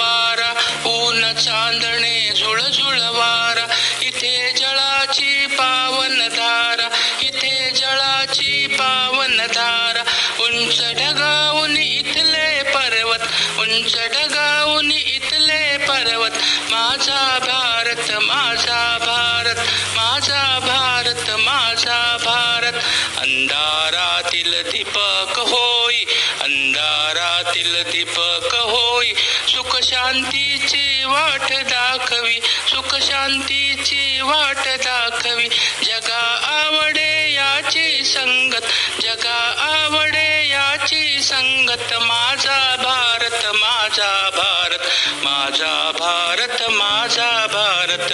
[27.50, 29.12] घरातील दीपक होई
[29.48, 32.40] सुख शांतीची वाट दाखवी.
[32.68, 35.48] सुख शांतीची वाट दाखवी.
[35.84, 38.66] जगा आवडे याची संगत.
[39.02, 41.94] जगा आवडे याची संगत.
[41.94, 44.86] माझा भारत माझा भारत.
[45.24, 48.12] माझा भारत माझा भारत.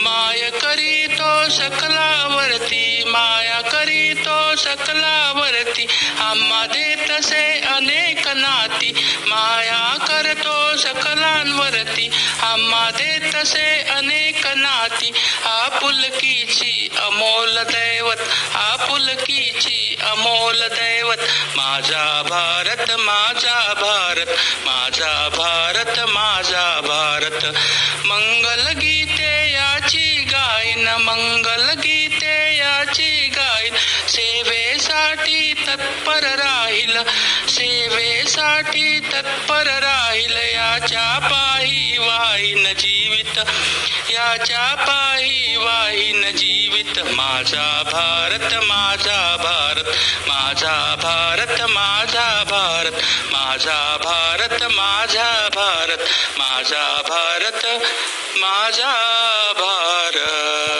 [0.00, 3.04] माय करी तो सकलावरती.
[3.06, 3.79] माया करी
[4.64, 5.86] सकलावरती
[6.20, 6.64] आम्हा
[7.10, 8.90] तसे अनेक नाती.
[9.26, 12.08] माया करतो सकलांवरती
[12.42, 12.90] आम्हा
[13.34, 15.10] तसे अनेक नाती.
[15.44, 18.20] आपुलकीची अमोल दैवत
[18.54, 21.22] आपुलकीची अमोल दैवत.
[21.56, 24.30] माझा भारत माझा भारत
[24.64, 27.44] माझा भारत माझा भारत.
[28.06, 33.29] मंगल गीते याची गायन मंगल गीते याची
[35.70, 36.98] तत्पर राहील.
[37.48, 40.36] सेवेसाठी तत्पर राहील.
[40.36, 43.38] याच्या पायी वाहीन जीवित.
[44.10, 46.98] याच्या पायी वाहीन जीवित.
[46.98, 49.94] माझा भारत माझा भारत.
[50.28, 52.92] माझा भारत माझा भारत.
[53.32, 56.04] माझा भारत माझा भारत.
[56.38, 57.66] माझा भारत
[58.36, 58.92] माझा
[59.56, 60.79] भारत.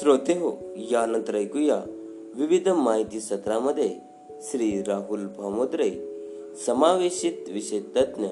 [0.00, 1.82] श्रोते हो यानंतर ऐकूया
[2.34, 3.96] विविध माहिती सत्रामध्ये
[4.42, 5.90] श्री राहुल भामोद्रे
[6.66, 8.26] समावेशित विषय तज्ज्ञ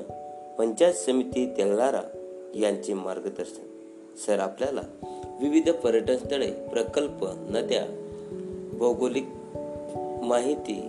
[0.58, 2.00] पंचायत समिती तेलारा
[2.54, 3.66] यांचे मार्गदर्शन.
[4.26, 4.80] सर आपल्याला
[5.40, 7.86] विविध पर्यटन स्थळे प्रकल्प नद्या
[8.78, 9.26] भौगोलिक
[10.22, 10.80] माहिती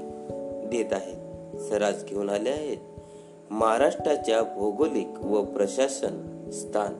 [0.71, 1.59] देत आहेत.
[1.59, 2.77] सर आज घेऊन आले आहेत
[3.51, 6.93] महाराष्ट्राच्या भौगोलिक व प्रशासन स्थान.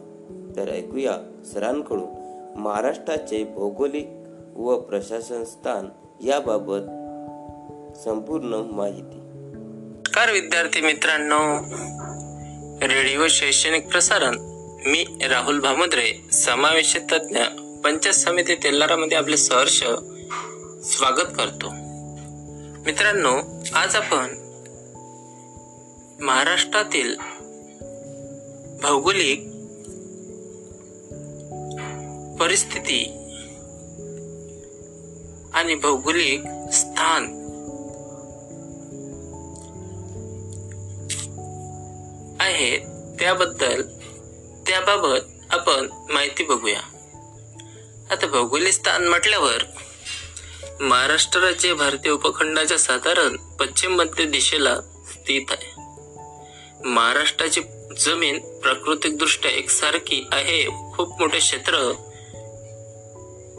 [0.56, 1.18] तर ऐकूया
[1.54, 4.10] सरांकडून महाराष्ट्राचे भौगोलिक
[4.56, 5.90] व प्रशासन स्थान
[6.24, 6.82] याबाबत
[7.98, 9.20] संपूर्ण माहिती.
[9.24, 11.40] नमस्कार विद्यार्थी मित्रांनो.
[12.88, 14.38] रेडिओ शैक्षणिक प्रसारण.
[14.86, 17.40] मी राहुल भामुद्रे समावेश तज्ज्ञ
[17.84, 19.84] पंचायत समिती तेलारामध्ये आपले सहर्ष
[20.84, 21.68] स्वागत करतो.
[22.86, 23.38] मित्रांनो
[23.76, 24.26] आज आपण
[26.24, 27.16] महाराष्ट्रातील
[28.82, 29.49] भौगोलिक
[32.40, 33.04] परिस्थिती
[35.54, 36.42] आणि भौगोलिक
[36.74, 37.40] स्थान.
[42.42, 42.78] आहे.
[43.20, 43.82] त्याबद्दल
[44.68, 46.80] त्याबाबत आपण माहिती बघूया.
[48.12, 49.64] आता भौगोलिक स्थान म्हटल्यावर
[50.82, 55.82] महाराष्ट्र राज्य भारतीय उपखंडाच्या साधारण पश्चिम मध्य दिशेला स्थित आहे.
[56.90, 57.62] महाराष्ट्राची
[58.00, 60.92] जमीन प्राकृतिक दृष्ट्या एकसारखी आहे.
[60.94, 61.94] खूप मोठे क्षेत्र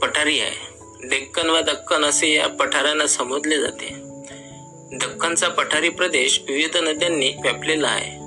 [0.02, 1.08] पठारी आहे.
[1.08, 3.88] डेक्कन व दक्कन असे या पठारांना संबोधले जाते.
[4.98, 8.20] दक्कनचा पठारी प्रदेश विविध नद्यांनी व्यापलेला आहे.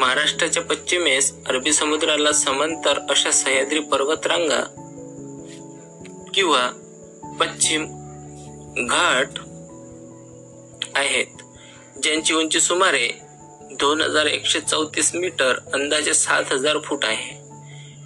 [0.00, 4.60] महाराष्ट्राच्या पश्चिमेस अरबी समुद्राला समांतर अशा सह्याद्री पर्वतरांगा
[6.34, 6.70] किंवा
[7.40, 7.86] पश्चिम
[8.86, 9.38] घाट
[10.94, 11.26] आहेत
[12.02, 13.10] ज्यांची उंची सुमारे
[13.70, 17.40] दोन हजार एकशे चौतीस मीटर अंदाजे सात हजार फूट आहे.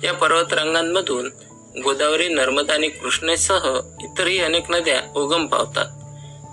[0.06, 1.30] या पर्वतरांगांमधून
[1.82, 5.86] गोदावरी नर्मदा आणि कृष्णेसह इतरही अनेक नद्या उगम पावतात.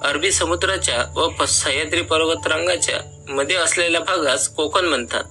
[0.03, 5.23] अरबी समुद्राच्या व सह्याद्री पर्वतरांगाच्या मध्ये असलेल्या भागास कोकण म्हणतात.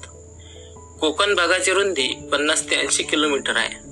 [1.00, 3.90] कोकण भागाची रुंदी पन्नास ते ऐंशी किलोमीटर आहे.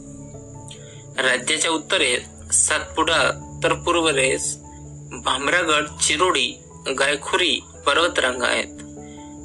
[1.23, 3.31] राज्याच्या उत्तरेस सातपुडा
[3.65, 4.59] तर पूर्वेस
[5.25, 6.63] भामरागड चिरोडी
[6.99, 8.79] गायखुरी पर्वतरांगा आहेत.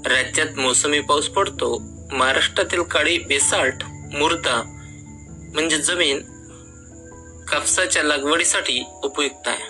[0.07, 1.81] राज्यात मोसमी पाऊस पडतो.
[2.11, 4.61] महाराष्ट्रातील काळी बेसाल्ट मुर्दा
[5.53, 6.32] म्हणजे जमीन
[7.51, 9.63] कापसाच्या लागवडीसाठी उपयुक्त आहे.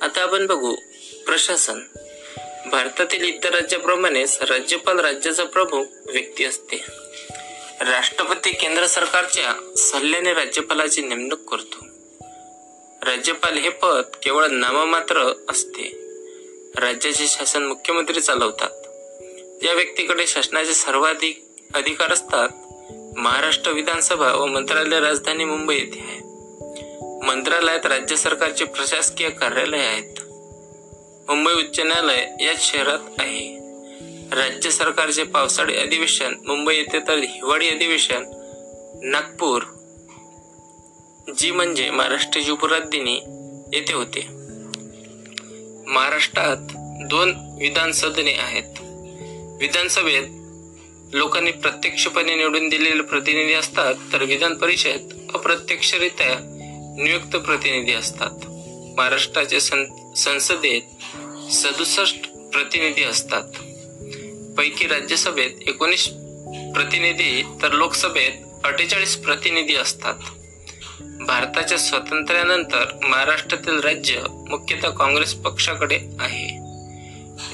[0.00, 0.74] आता आपण बघू
[1.26, 1.80] प्रशासन.
[2.66, 6.84] भारतातील इतर राज्याप्रमाणेच राज्यपाल राज्याचा प्रमुख व्यक्ती असते.
[7.80, 11.86] राष्ट्रपती केंद्र सरकारच्या सल्ल्याने राज्यपालाची नेमणूक करतो.
[13.02, 15.98] राज्यपाल हे पद केवळ नाममात्र असते.
[16.76, 18.70] राज्याचे शासन मुख्यमंत्री चालवतात.
[19.64, 21.44] या व्यक्तीकडे शासनाचे सर्वाधिक
[21.74, 22.48] अधिकार असतात.
[23.16, 26.20] महाराष्ट्र विधानसभा व मंत्रालय राजधानी मुंबई येथे आहे.
[27.26, 30.20] मंत्रालयात राज्य सरकारचे प्रशासकीय कार्यालय आहेत.
[31.28, 33.58] मुंबई उच्च न्यायालय याच शहरात आहे.
[34.32, 38.24] राज्य सरकारचे पावसाळी अधिवेशन मुंबई येथे तर हिवाळी अधिवेशन
[39.02, 39.62] नागपूर
[41.38, 43.14] जी म्हणजे महाराष्ट्राची उपराजधानी
[43.72, 44.26] येथे होते.
[45.86, 46.56] महाराष्ट्रात
[47.08, 48.80] दोन विधानसदने आहेत.
[49.60, 50.39] विधानसभेत
[51.12, 56.36] लोकांनी प्रत्यक्षपणे निवडून दिलेले प्रतिनिधी असतात तर विधान परिषद अप्रत्यक्षरित्या
[57.02, 58.30] नियुक्त प्रतिनिधी असतात.
[58.96, 59.60] महाराष्ट्राचे
[60.16, 60.82] संसदेत
[61.52, 63.42] सदुसष्ट प्रतिनिधी असतात.
[64.58, 66.08] पैकी राज्यसभेत एकोणीस
[66.74, 68.32] प्रतिनिधी तर लोकसभेत
[68.64, 70.14] अठ्ठेचाळीस प्रतिनिधी असतात.
[71.26, 76.59] भारताच्या स्वातंत्र्यानंतर महाराष्ट्रातील राज्य मुख्यतः काँग्रेस पक्षाकडे आहे.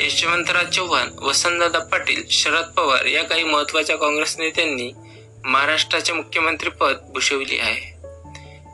[0.01, 4.93] यशवंतराव चव्हाण वसंतदादा पाटील शरद पवार या काही महत्त्वाच्या काँग्रेस नेत्यांनी
[5.45, 7.97] महाराष्ट्राचे मुख्यमंत्रीपद भूषविले आहे.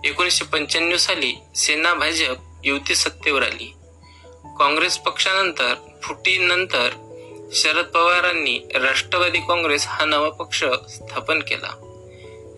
[0.08, 3.72] एकोणीसशे पंच्याण्णव साली सेना भाजप युती सत्तेवर आली.
[4.58, 6.88] काँग्रेस पक्षानंतर फुटीनंतर
[7.52, 11.70] शरद पवारांनी राष्ट्रवादी काँग्रेस हा नवा पक्ष स्थापन केला.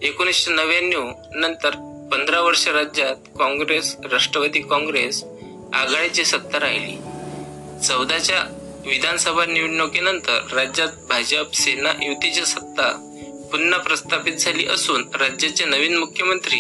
[0.03, 1.71] एकोणीसशे नव्याण्णव नंतर
[2.13, 5.25] पंधरा वर्ष राज्यात काँग्रेस राष्ट्रवादी काँग्रेस
[5.75, 7.14] आघाडीची सत्ता राहिली.
[7.85, 8.39] चौदाच्या
[8.87, 12.91] विधानसभा निवडणुकीनंतर राज्यात भाजप सेना युतीची सत्ता
[13.53, 16.59] पुन्हा प्रस्थापित झाली असून राज्याचे नवीन मुख्यमंत्री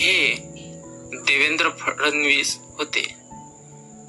[0.00, 0.34] हे
[1.14, 3.14] देवेंद्र फडणवीस होते.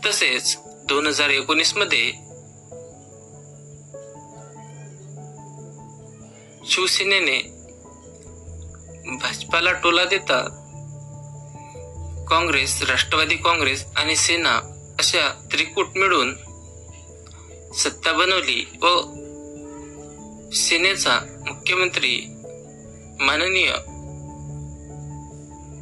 [0.05, 0.57] तसेच
[0.89, 2.11] दोन हजार एकोणीसमध्ये
[6.69, 7.39] शिवसेनेने
[9.17, 10.41] भाजपाला टोला देता
[12.29, 14.70] काँग्रेस राष्ट्रवादी काँग्रेस आणि सेना
[15.01, 16.33] अशा त्रिकूट मिळून
[17.73, 18.87] सत्ता बनवली व
[20.51, 22.25] सेनेचा मुख्यमंत्री
[23.19, 23.71] माननीय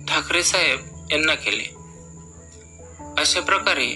[0.08, 1.64] ठाकरे साहेब यांना केले.
[3.18, 3.96] अशा प्रकारे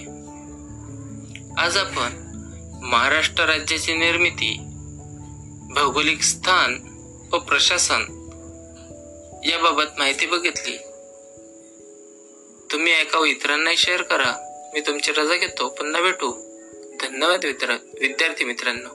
[1.58, 2.12] आज आपण
[2.82, 4.56] महाराष्ट्र राज्याची निर्मिती
[5.74, 6.78] भौगोलिक स्थान
[7.32, 8.02] व प्रशासन
[9.44, 10.76] याबाबत माहिती बघितली.
[12.72, 14.43] तुम्ही एका इतरांनाही शेअर करा.
[14.74, 15.68] मी तुमची रजा घेतो.
[15.68, 16.30] पुन्हा भेटू.
[17.02, 18.88] धन्यवाद मित्र विद्यार्थी मित्रांनो.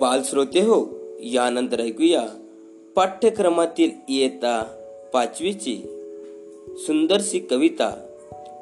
[0.00, 2.26] बालश्रोते हो यानंतर ऐकूया.
[2.96, 5.76] पाठ्यक्रमातील इयत्ता पाचवीची
[6.78, 8.06] सुंदरशी कविता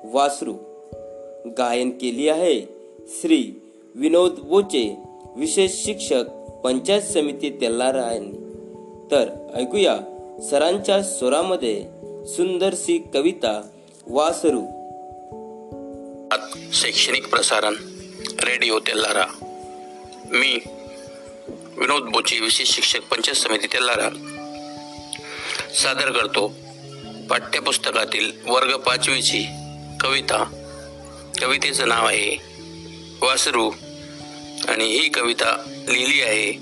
[0.05, 0.55] वासरू.
[1.59, 2.61] गायन केली आहे
[3.09, 3.63] श्री
[3.95, 5.08] विनोद बोचे.
[5.39, 6.25] विशेष शिक्षक
[6.65, 8.39] पंचायत समिती तेल्लारा यांनी.
[9.11, 9.97] तर ऐकूया
[10.51, 11.85] सरांच्या स्वरामध्ये
[12.27, 13.69] सुंदरशी कविता
[14.07, 14.61] वासरू.
[16.73, 17.75] शैक्षणिक प्रसारण
[18.45, 19.25] रेडिओ तेल्लारा
[20.31, 20.59] मी
[21.77, 24.09] विनोद बोची विशेष शिक्षक पंचायत समिती तेल्लारा
[25.75, 26.53] सादर करतो
[27.31, 29.47] पाठ्यपुस्तकातील वर्ग पाचवीची
[30.01, 30.45] कविता.
[31.41, 32.37] कवितेचं नाव आहे
[33.23, 33.71] वासरू.
[34.69, 36.53] आणि ही कविता लिहिली आहे.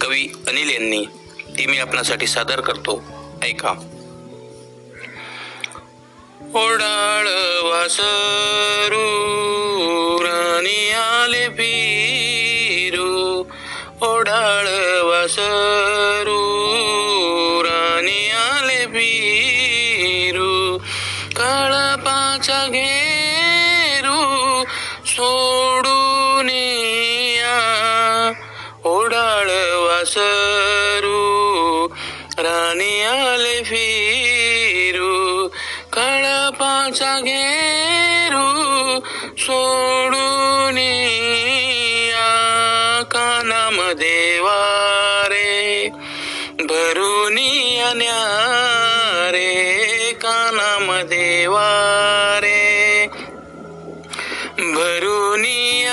[0.00, 1.04] कवी अनिल यांनी.
[1.58, 3.02] ती मी आपणासाठी सादर करतो.
[3.42, 3.72] ऐका.
[6.54, 7.24] ओढाळ
[7.68, 9.04] वासरू
[10.24, 13.44] राणी आले फिरू.
[14.02, 14.64] ओढाळ
[15.02, 15.99] वासरू
[37.00, 39.00] तुमचा घेरू
[39.38, 45.88] सोडून या कानामध्ये वारे
[46.60, 47.78] भरूनी
[49.32, 53.06] रे कानामध्ये वारे
[54.58, 55.86] भरूनी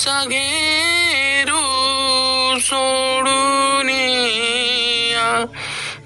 [0.00, 1.60] कळपाचा घेरू
[2.60, 3.88] सोडून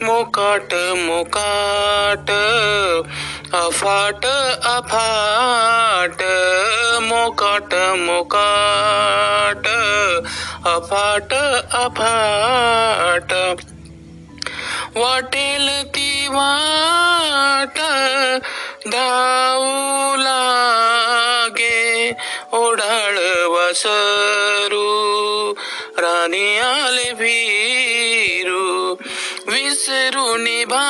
[0.03, 2.31] मोकाट मोकाट
[3.55, 4.27] अफाट
[4.65, 6.23] अफाट.
[7.03, 9.69] मोकाट मोकाट
[10.69, 11.35] अफाट
[11.75, 13.33] अफाट.
[14.97, 17.79] वाटेल ती वाट
[18.87, 20.17] धावू
[23.75, 25.53] वसरू
[25.99, 28.95] राणी आले फिरू
[29.47, 30.85] विसरून निभा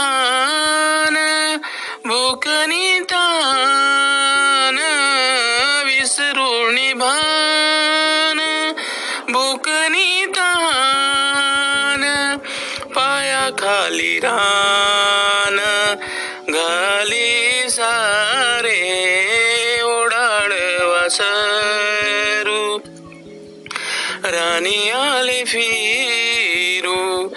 [24.34, 27.28] राणी आले फिरू.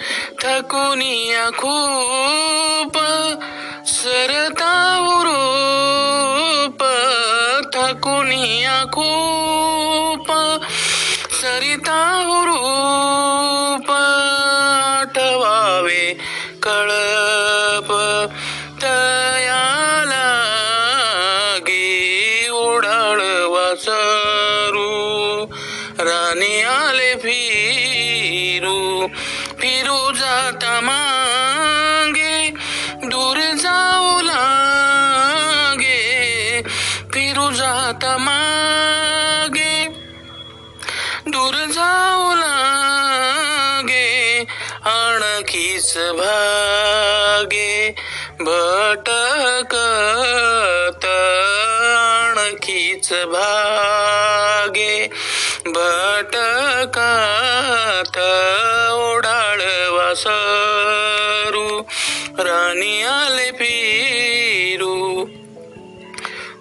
[0.42, 2.96] थकुनिया खूप
[3.86, 4.72] सरता
[5.12, 6.82] उरूप
[7.74, 9.57] थकुनिया खूप
[27.22, 28.78] फिरू
[29.60, 31.27] फिरू जाता मागे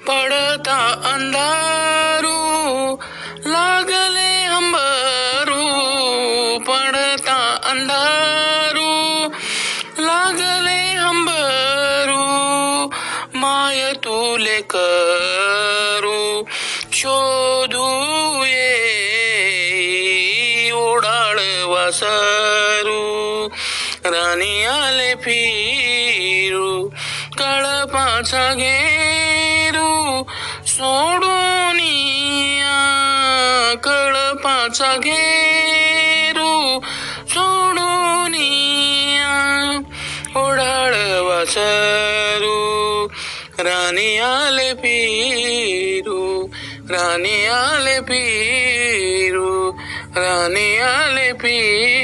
[0.08, 2.38] पडता अंधारू
[3.45, 5.64] लागले अंबारू.
[6.60, 9.28] पडता अंधारू
[9.99, 12.24] लागले अंबारू.
[13.38, 16.43] माय तुले करू
[16.93, 17.88] शोधू
[18.43, 18.74] ये
[20.72, 23.47] ओढाळ वासरू.
[24.05, 26.89] राणी आले फिरू
[27.58, 30.24] कळपाचा घेरू.
[30.66, 31.80] सोडून
[33.84, 36.80] कळ कळपाचा घेरू.
[37.30, 38.36] सोडून
[40.36, 42.58] ओढाळ वासरू.
[43.60, 46.47] राणी आले पीरू
[46.89, 49.72] राणी आले पीरू
[50.16, 51.97] राणी आले पीरू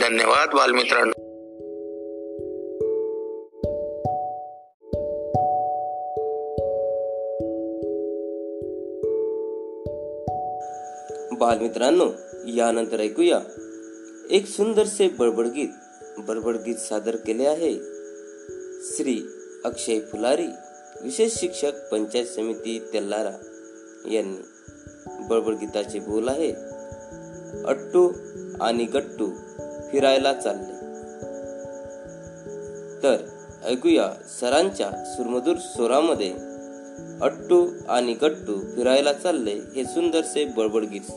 [0.00, 1.13] धन्यवाद बालमित्रांनो.
[11.44, 12.10] बालमित्रांनो
[12.46, 13.40] यानंतर ऐकूया.
[14.30, 15.68] एक सुंदरसे बडबड गीत
[16.18, 17.74] बडबड गीत सादर केले आहे.
[18.82, 19.28] श्री
[19.64, 20.46] अक्षय फुलारी
[21.02, 23.32] विशेष शिक्षक पंचायत समिती तेल्लारा
[24.10, 24.36] यांनी.
[25.28, 26.50] बडबड गीताचे बोल आहे
[27.64, 28.12] अट्टू
[28.60, 29.30] आणि गट्टू
[29.92, 30.72] फिरायला चालले.
[33.02, 33.16] तर
[33.64, 34.08] ऐकूया
[34.40, 36.32] सरांच्या सुरमधूर स्वरामध्ये
[37.22, 41.12] अट्टू आणि गट्टू फिरायला चालले हे सुंदरसे बडबड गीत.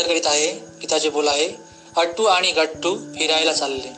[0.00, 1.48] सादर करीत आहे गीताचे बोल आहे
[1.96, 3.88] अट्टू आणि गट्टू फिरायला चालले.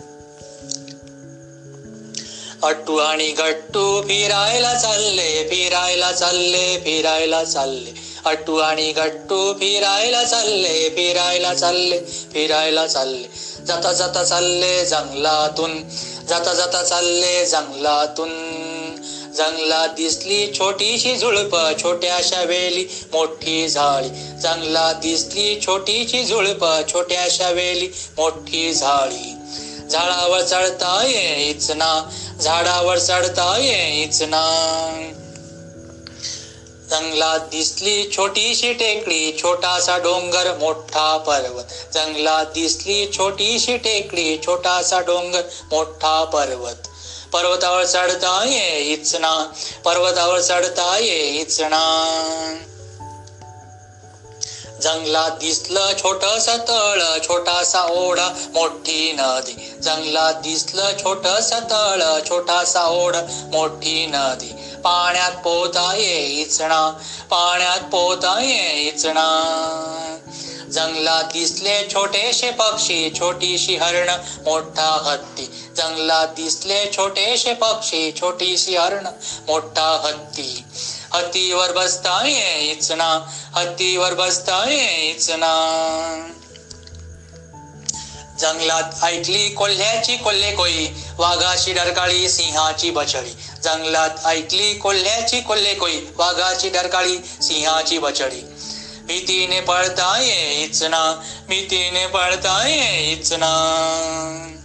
[2.62, 7.94] अट्टू आणि गट्टू फिरायला चालले फिरायला चालले फिरायला चालले.
[8.24, 11.98] अट्टू आणि गट्टू फिरायला चालले फिरायला चालले
[12.32, 13.28] फिरायला चालले.
[13.66, 15.82] जाता जाता चालले जंगलातून
[16.28, 18.30] जाता जाता चालले जंगलातून.
[19.36, 24.08] जंगलात दिसली छोटीशी झुळप छोट्याशा वेली मोठी झाळी.
[24.40, 29.34] जंगलात दिसली छोटीशी झुळप छोट्याशा वेली मोठी झाळी.
[29.90, 32.10] झाडावर चढता येईच ना
[32.40, 34.44] झाडावर चढता येईच ना.
[36.90, 41.94] जंगलात दिसली छोटीशी टेकडी छोटासा डोंगर मोठा पर्वत.
[41.94, 46.88] जंगलात दिसली छोटीशी टेकडी छोटासा डोंगर मोठा पर्वत.
[47.32, 49.32] पर्वतावर चढता येईच ना
[49.84, 51.82] पर्वतावर चढता येईच ना
[54.82, 59.52] जंगलात दिसलं छोटस तळ छोटासा ओढा मोठी नदी.
[59.82, 63.20] जंगलात दिसलं छोटस तळ छोटासा ओढा
[63.52, 64.52] मोठी नदी.
[64.84, 66.90] पाण्यात पोहता येईच इचणा
[67.30, 69.28] पाण्यात पोहता येईच इचणा
[70.72, 74.10] जंगलात दिसले छोटेसे पक्षी छोटीशी हरण
[74.44, 75.44] मोठा हत्ती.
[75.76, 79.06] जंगलात दिसले छोटेसे पक्षी छोटीशी हरण
[79.46, 80.64] मोठा हत्ती.
[81.14, 83.20] हत्तीवर बसता येईच ना.
[83.54, 85.52] हत्तीवर बसता येईच ना.
[88.40, 90.88] जंगलात ऐकली कोल्ह्याची कोल्हे कोई
[91.18, 93.30] वाघाची डरकाळी सिंहाची बछडी.
[93.64, 98.42] जंगलात ऐकली कोल्ह्याची कोल्हे कोई वाघाची डरकाळी सिंहाची बछडी.
[99.04, 101.22] भीतीने पळता येईच ना.
[101.48, 104.61] भीतीने पळता येईच ना.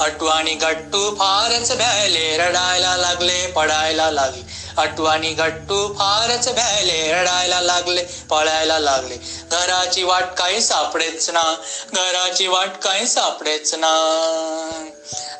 [0.00, 4.42] अटवाणी आणि गट्टू फारच भ्याले रडायला लागले पडायला लागले.
[4.76, 9.16] अट्टू आणि गट्टू फारच भ्याले रडायला लागले पळायला लागले.
[9.50, 11.56] घराची वाट काही सापडेच ना
[11.94, 13.92] घराची वाट काही सापडेच ना.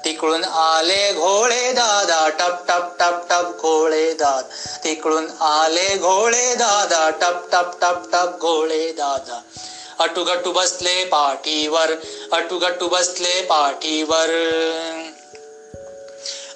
[0.04, 4.48] तिकडून आले घोळे दादा टप टप टप टप घोळे दादा.
[4.84, 9.40] तिकडून आले घोळे दादा टप टप टप टप घोळे दादा.
[10.00, 11.92] अटुगटू बसले पाठीवर
[12.32, 14.30] अटुगटू बसले पाठीवर.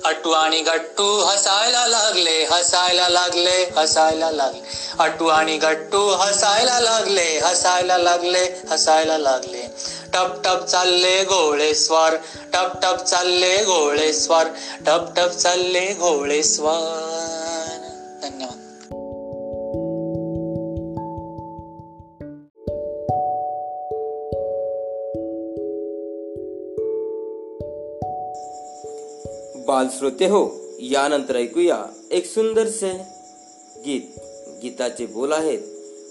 [0.05, 4.61] अटू आणि गट्टू हसायला लागले हसायला लागले हसायला लागले.
[4.99, 9.62] अटू आणि गट्टू हसायला लागले हसायला लागले हसायला लागले.
[10.12, 11.72] टप टप चालले गोळे
[12.53, 14.12] टप टप चालले गोळे
[14.86, 17.78] टप टप चालले घोळेस्वार
[18.22, 18.61] धन्यवाद.
[29.72, 32.92] बाल श्रोते हो यानंतर ऐकूया एक सुंदरसे
[33.84, 34.02] गीत.
[34.62, 35.58] गीताचे बोल आहेत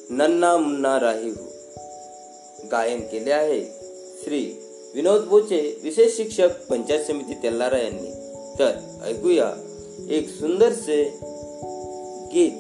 [0.10, 1.46] नन्ना मुन्ना राही हो.
[2.72, 3.66] गायन केले आहे
[4.24, 4.60] श्री
[4.96, 8.10] विनोद बोचे विशेष शिक्षक पंचायत समिती तेल्लारा यांनी.
[8.60, 9.54] तर ऐकूया
[10.10, 11.20] एक सुंदरसे
[12.34, 12.54] गीत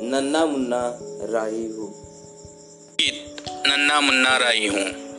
[0.00, 0.98] नन्ना मुन्ना
[1.28, 1.86] राहीव हो.
[3.00, 4.82] गीत नन्ना मुन्ना राई हूँ.
[4.82, 5.11] हो.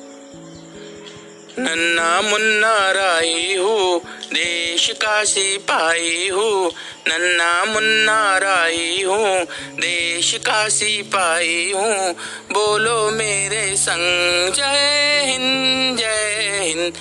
[1.59, 3.99] नन्ना मुन्ना राई हूँ
[4.33, 6.71] देश का सिपाही हूँ।
[7.07, 9.43] नन्ना मुन्ना राई हूँ
[9.77, 12.13] देश का सिपाही हूँ।
[12.51, 16.93] बोलो मेरे संग जय हिंद जय हिंद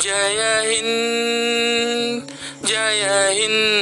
[0.00, 2.28] जय हिंद
[2.64, 3.77] जय हिंद।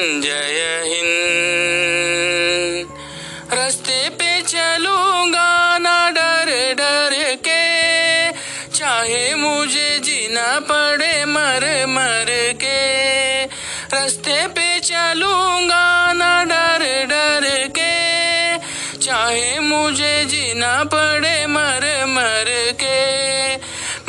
[19.66, 23.56] मुझे जीना पड़े मर मर के।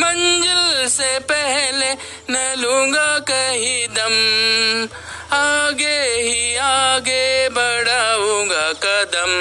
[0.04, 1.94] मंजिल से पहले
[2.30, 4.16] न लूंगा कहीं दम।
[5.36, 9.34] आगे ही आगे बढ़ाऊंगा कदम।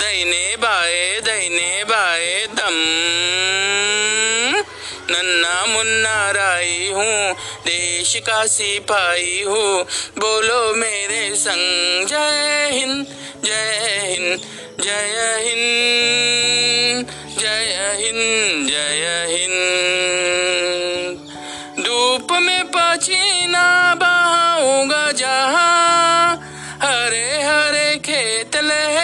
[0.00, 3.59] दैने बाए दैने बाए दम।
[5.10, 7.32] नन्ना मुन्ना राई हूँ
[7.66, 9.82] देश का सिपाही हूँ।
[10.18, 13.06] बोलो मेरे संग जय हिंद
[13.44, 14.38] जय हिंद
[14.80, 17.06] जय हिंद
[17.40, 21.14] जय हिंद जय हिंद।
[21.84, 26.34] धूप में पसीना बहाऊंगा जहाँ
[26.82, 28.99] हरे हरे खेत लहराएंगे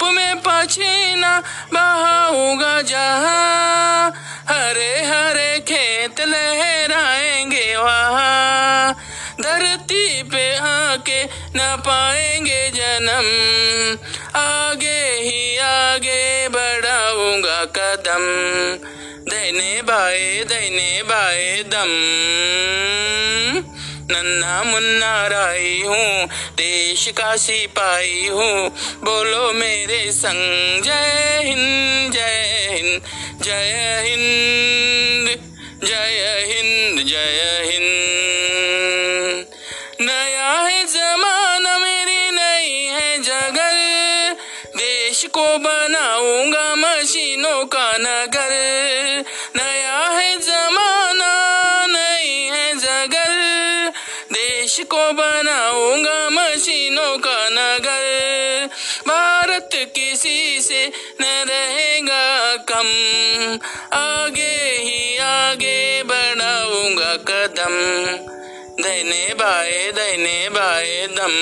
[0.00, 1.42] धूप में पसीना
[1.72, 4.12] बहाऊँगा जहाँ
[4.48, 8.92] हरे हरे खेत लहराएँगे वहाँ।
[9.40, 11.24] धरती पे आके
[11.56, 13.28] न पाएँगे जन्म।
[14.40, 18.24] आगे ही आगे बढ़ाऊँगा कदम।
[19.30, 23.19] दैने बाए दैने बाए दम।
[24.10, 28.68] नन्ना मुन्ना राई हूँ, देश का सिपाही हूँ।
[29.04, 33.02] बोलो मेरे संग, जय हिंद जय हिंद
[33.42, 35.26] जय हिंद
[35.84, 39.46] जय हिंद जय हिंद।
[40.00, 44.32] नया है जमाना, मेरी नई है जगह
[44.76, 48.69] देश को बनाऊँगा मशीनों का नगर।
[60.70, 60.86] से
[61.20, 62.88] न रहेगा कम।
[63.92, 67.74] आगे ही आगे बढ़ाऊँगा कदम।
[68.82, 71.34] दैने बाए दैने बाए दम।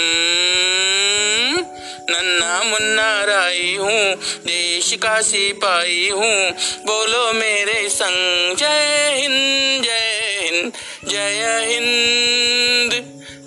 [2.10, 4.14] नन्ना मुन्ना राई हूँ,
[4.46, 6.50] देश का सिपाही हूँ।
[6.86, 10.72] बोलो मेरे संग, जय हिंद जय हिंद
[11.08, 12.92] जय हिंद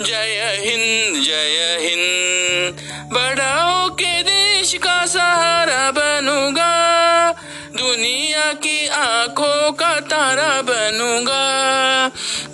[0.06, 2.80] जय हिंद जय हिंद।
[3.14, 4.22] बड़ा होके
[4.62, 7.32] देश का सहारा बनूँगा।
[7.78, 11.42] दुनिया की आँखों का तारा बनूँगा।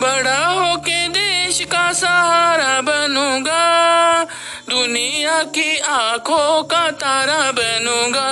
[0.01, 4.23] बड़ा होके देश का सहारा बनूँगा।
[4.69, 8.29] दुनिया की आँखों का तारा बनूँगा।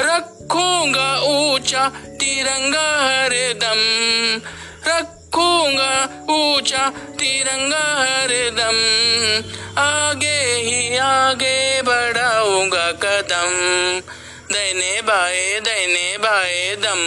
[0.00, 5.92] रखूँगा ऊँचा तिरंगा हर दम खूंगा
[6.30, 8.78] ऊंचा तिरंगा हरदम।
[9.78, 13.52] आगे ही आगे बढ़ाऊंगा कदम।
[14.52, 17.02] दैने बाए दैने बाए दम।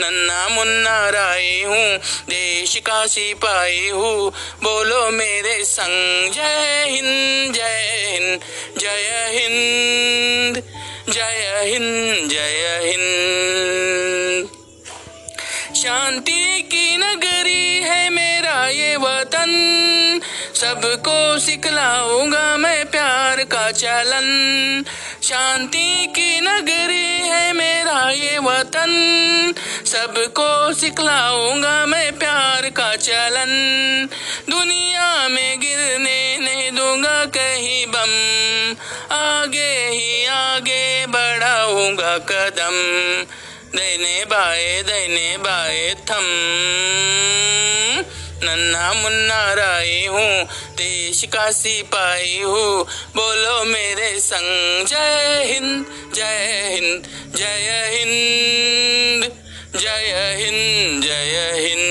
[0.00, 1.98] नन्ना मुन्ना राय हूँ
[2.28, 4.30] देश का सिपाही हूँ।
[4.62, 8.40] बोलो मेरे संग जय हिंद जय हिंद
[8.78, 10.62] जय हिंद
[11.12, 14.05] जय हिंद जय हिंद।
[15.76, 20.20] शांति की नगरी है मेरा ये वतन।
[20.54, 24.84] सबको सिखलाऊँगा मैं प्यार का चलन।
[25.22, 28.92] शांति की नगरी है मेरा ये वतन।
[29.86, 34.08] सबको सिखलाऊँगा मैं प्यार का चलन।
[34.50, 38.76] दुनिया में गिरने नहीं दूँगा कहीं बम।
[39.14, 42.76] आगे ही आगे बढ़ाऊँगा कदम।
[43.74, 46.26] दैने बाए दैने बाए थम।
[48.44, 52.84] नन्हा मुन्ना राई हूँ देश का सिपाही हूँ।
[53.16, 57.02] बोलो मेरे संग जय हिंद जय हिंद
[57.36, 59.30] जय हिंद
[59.76, 61.84] जय हिंद जय हिंद।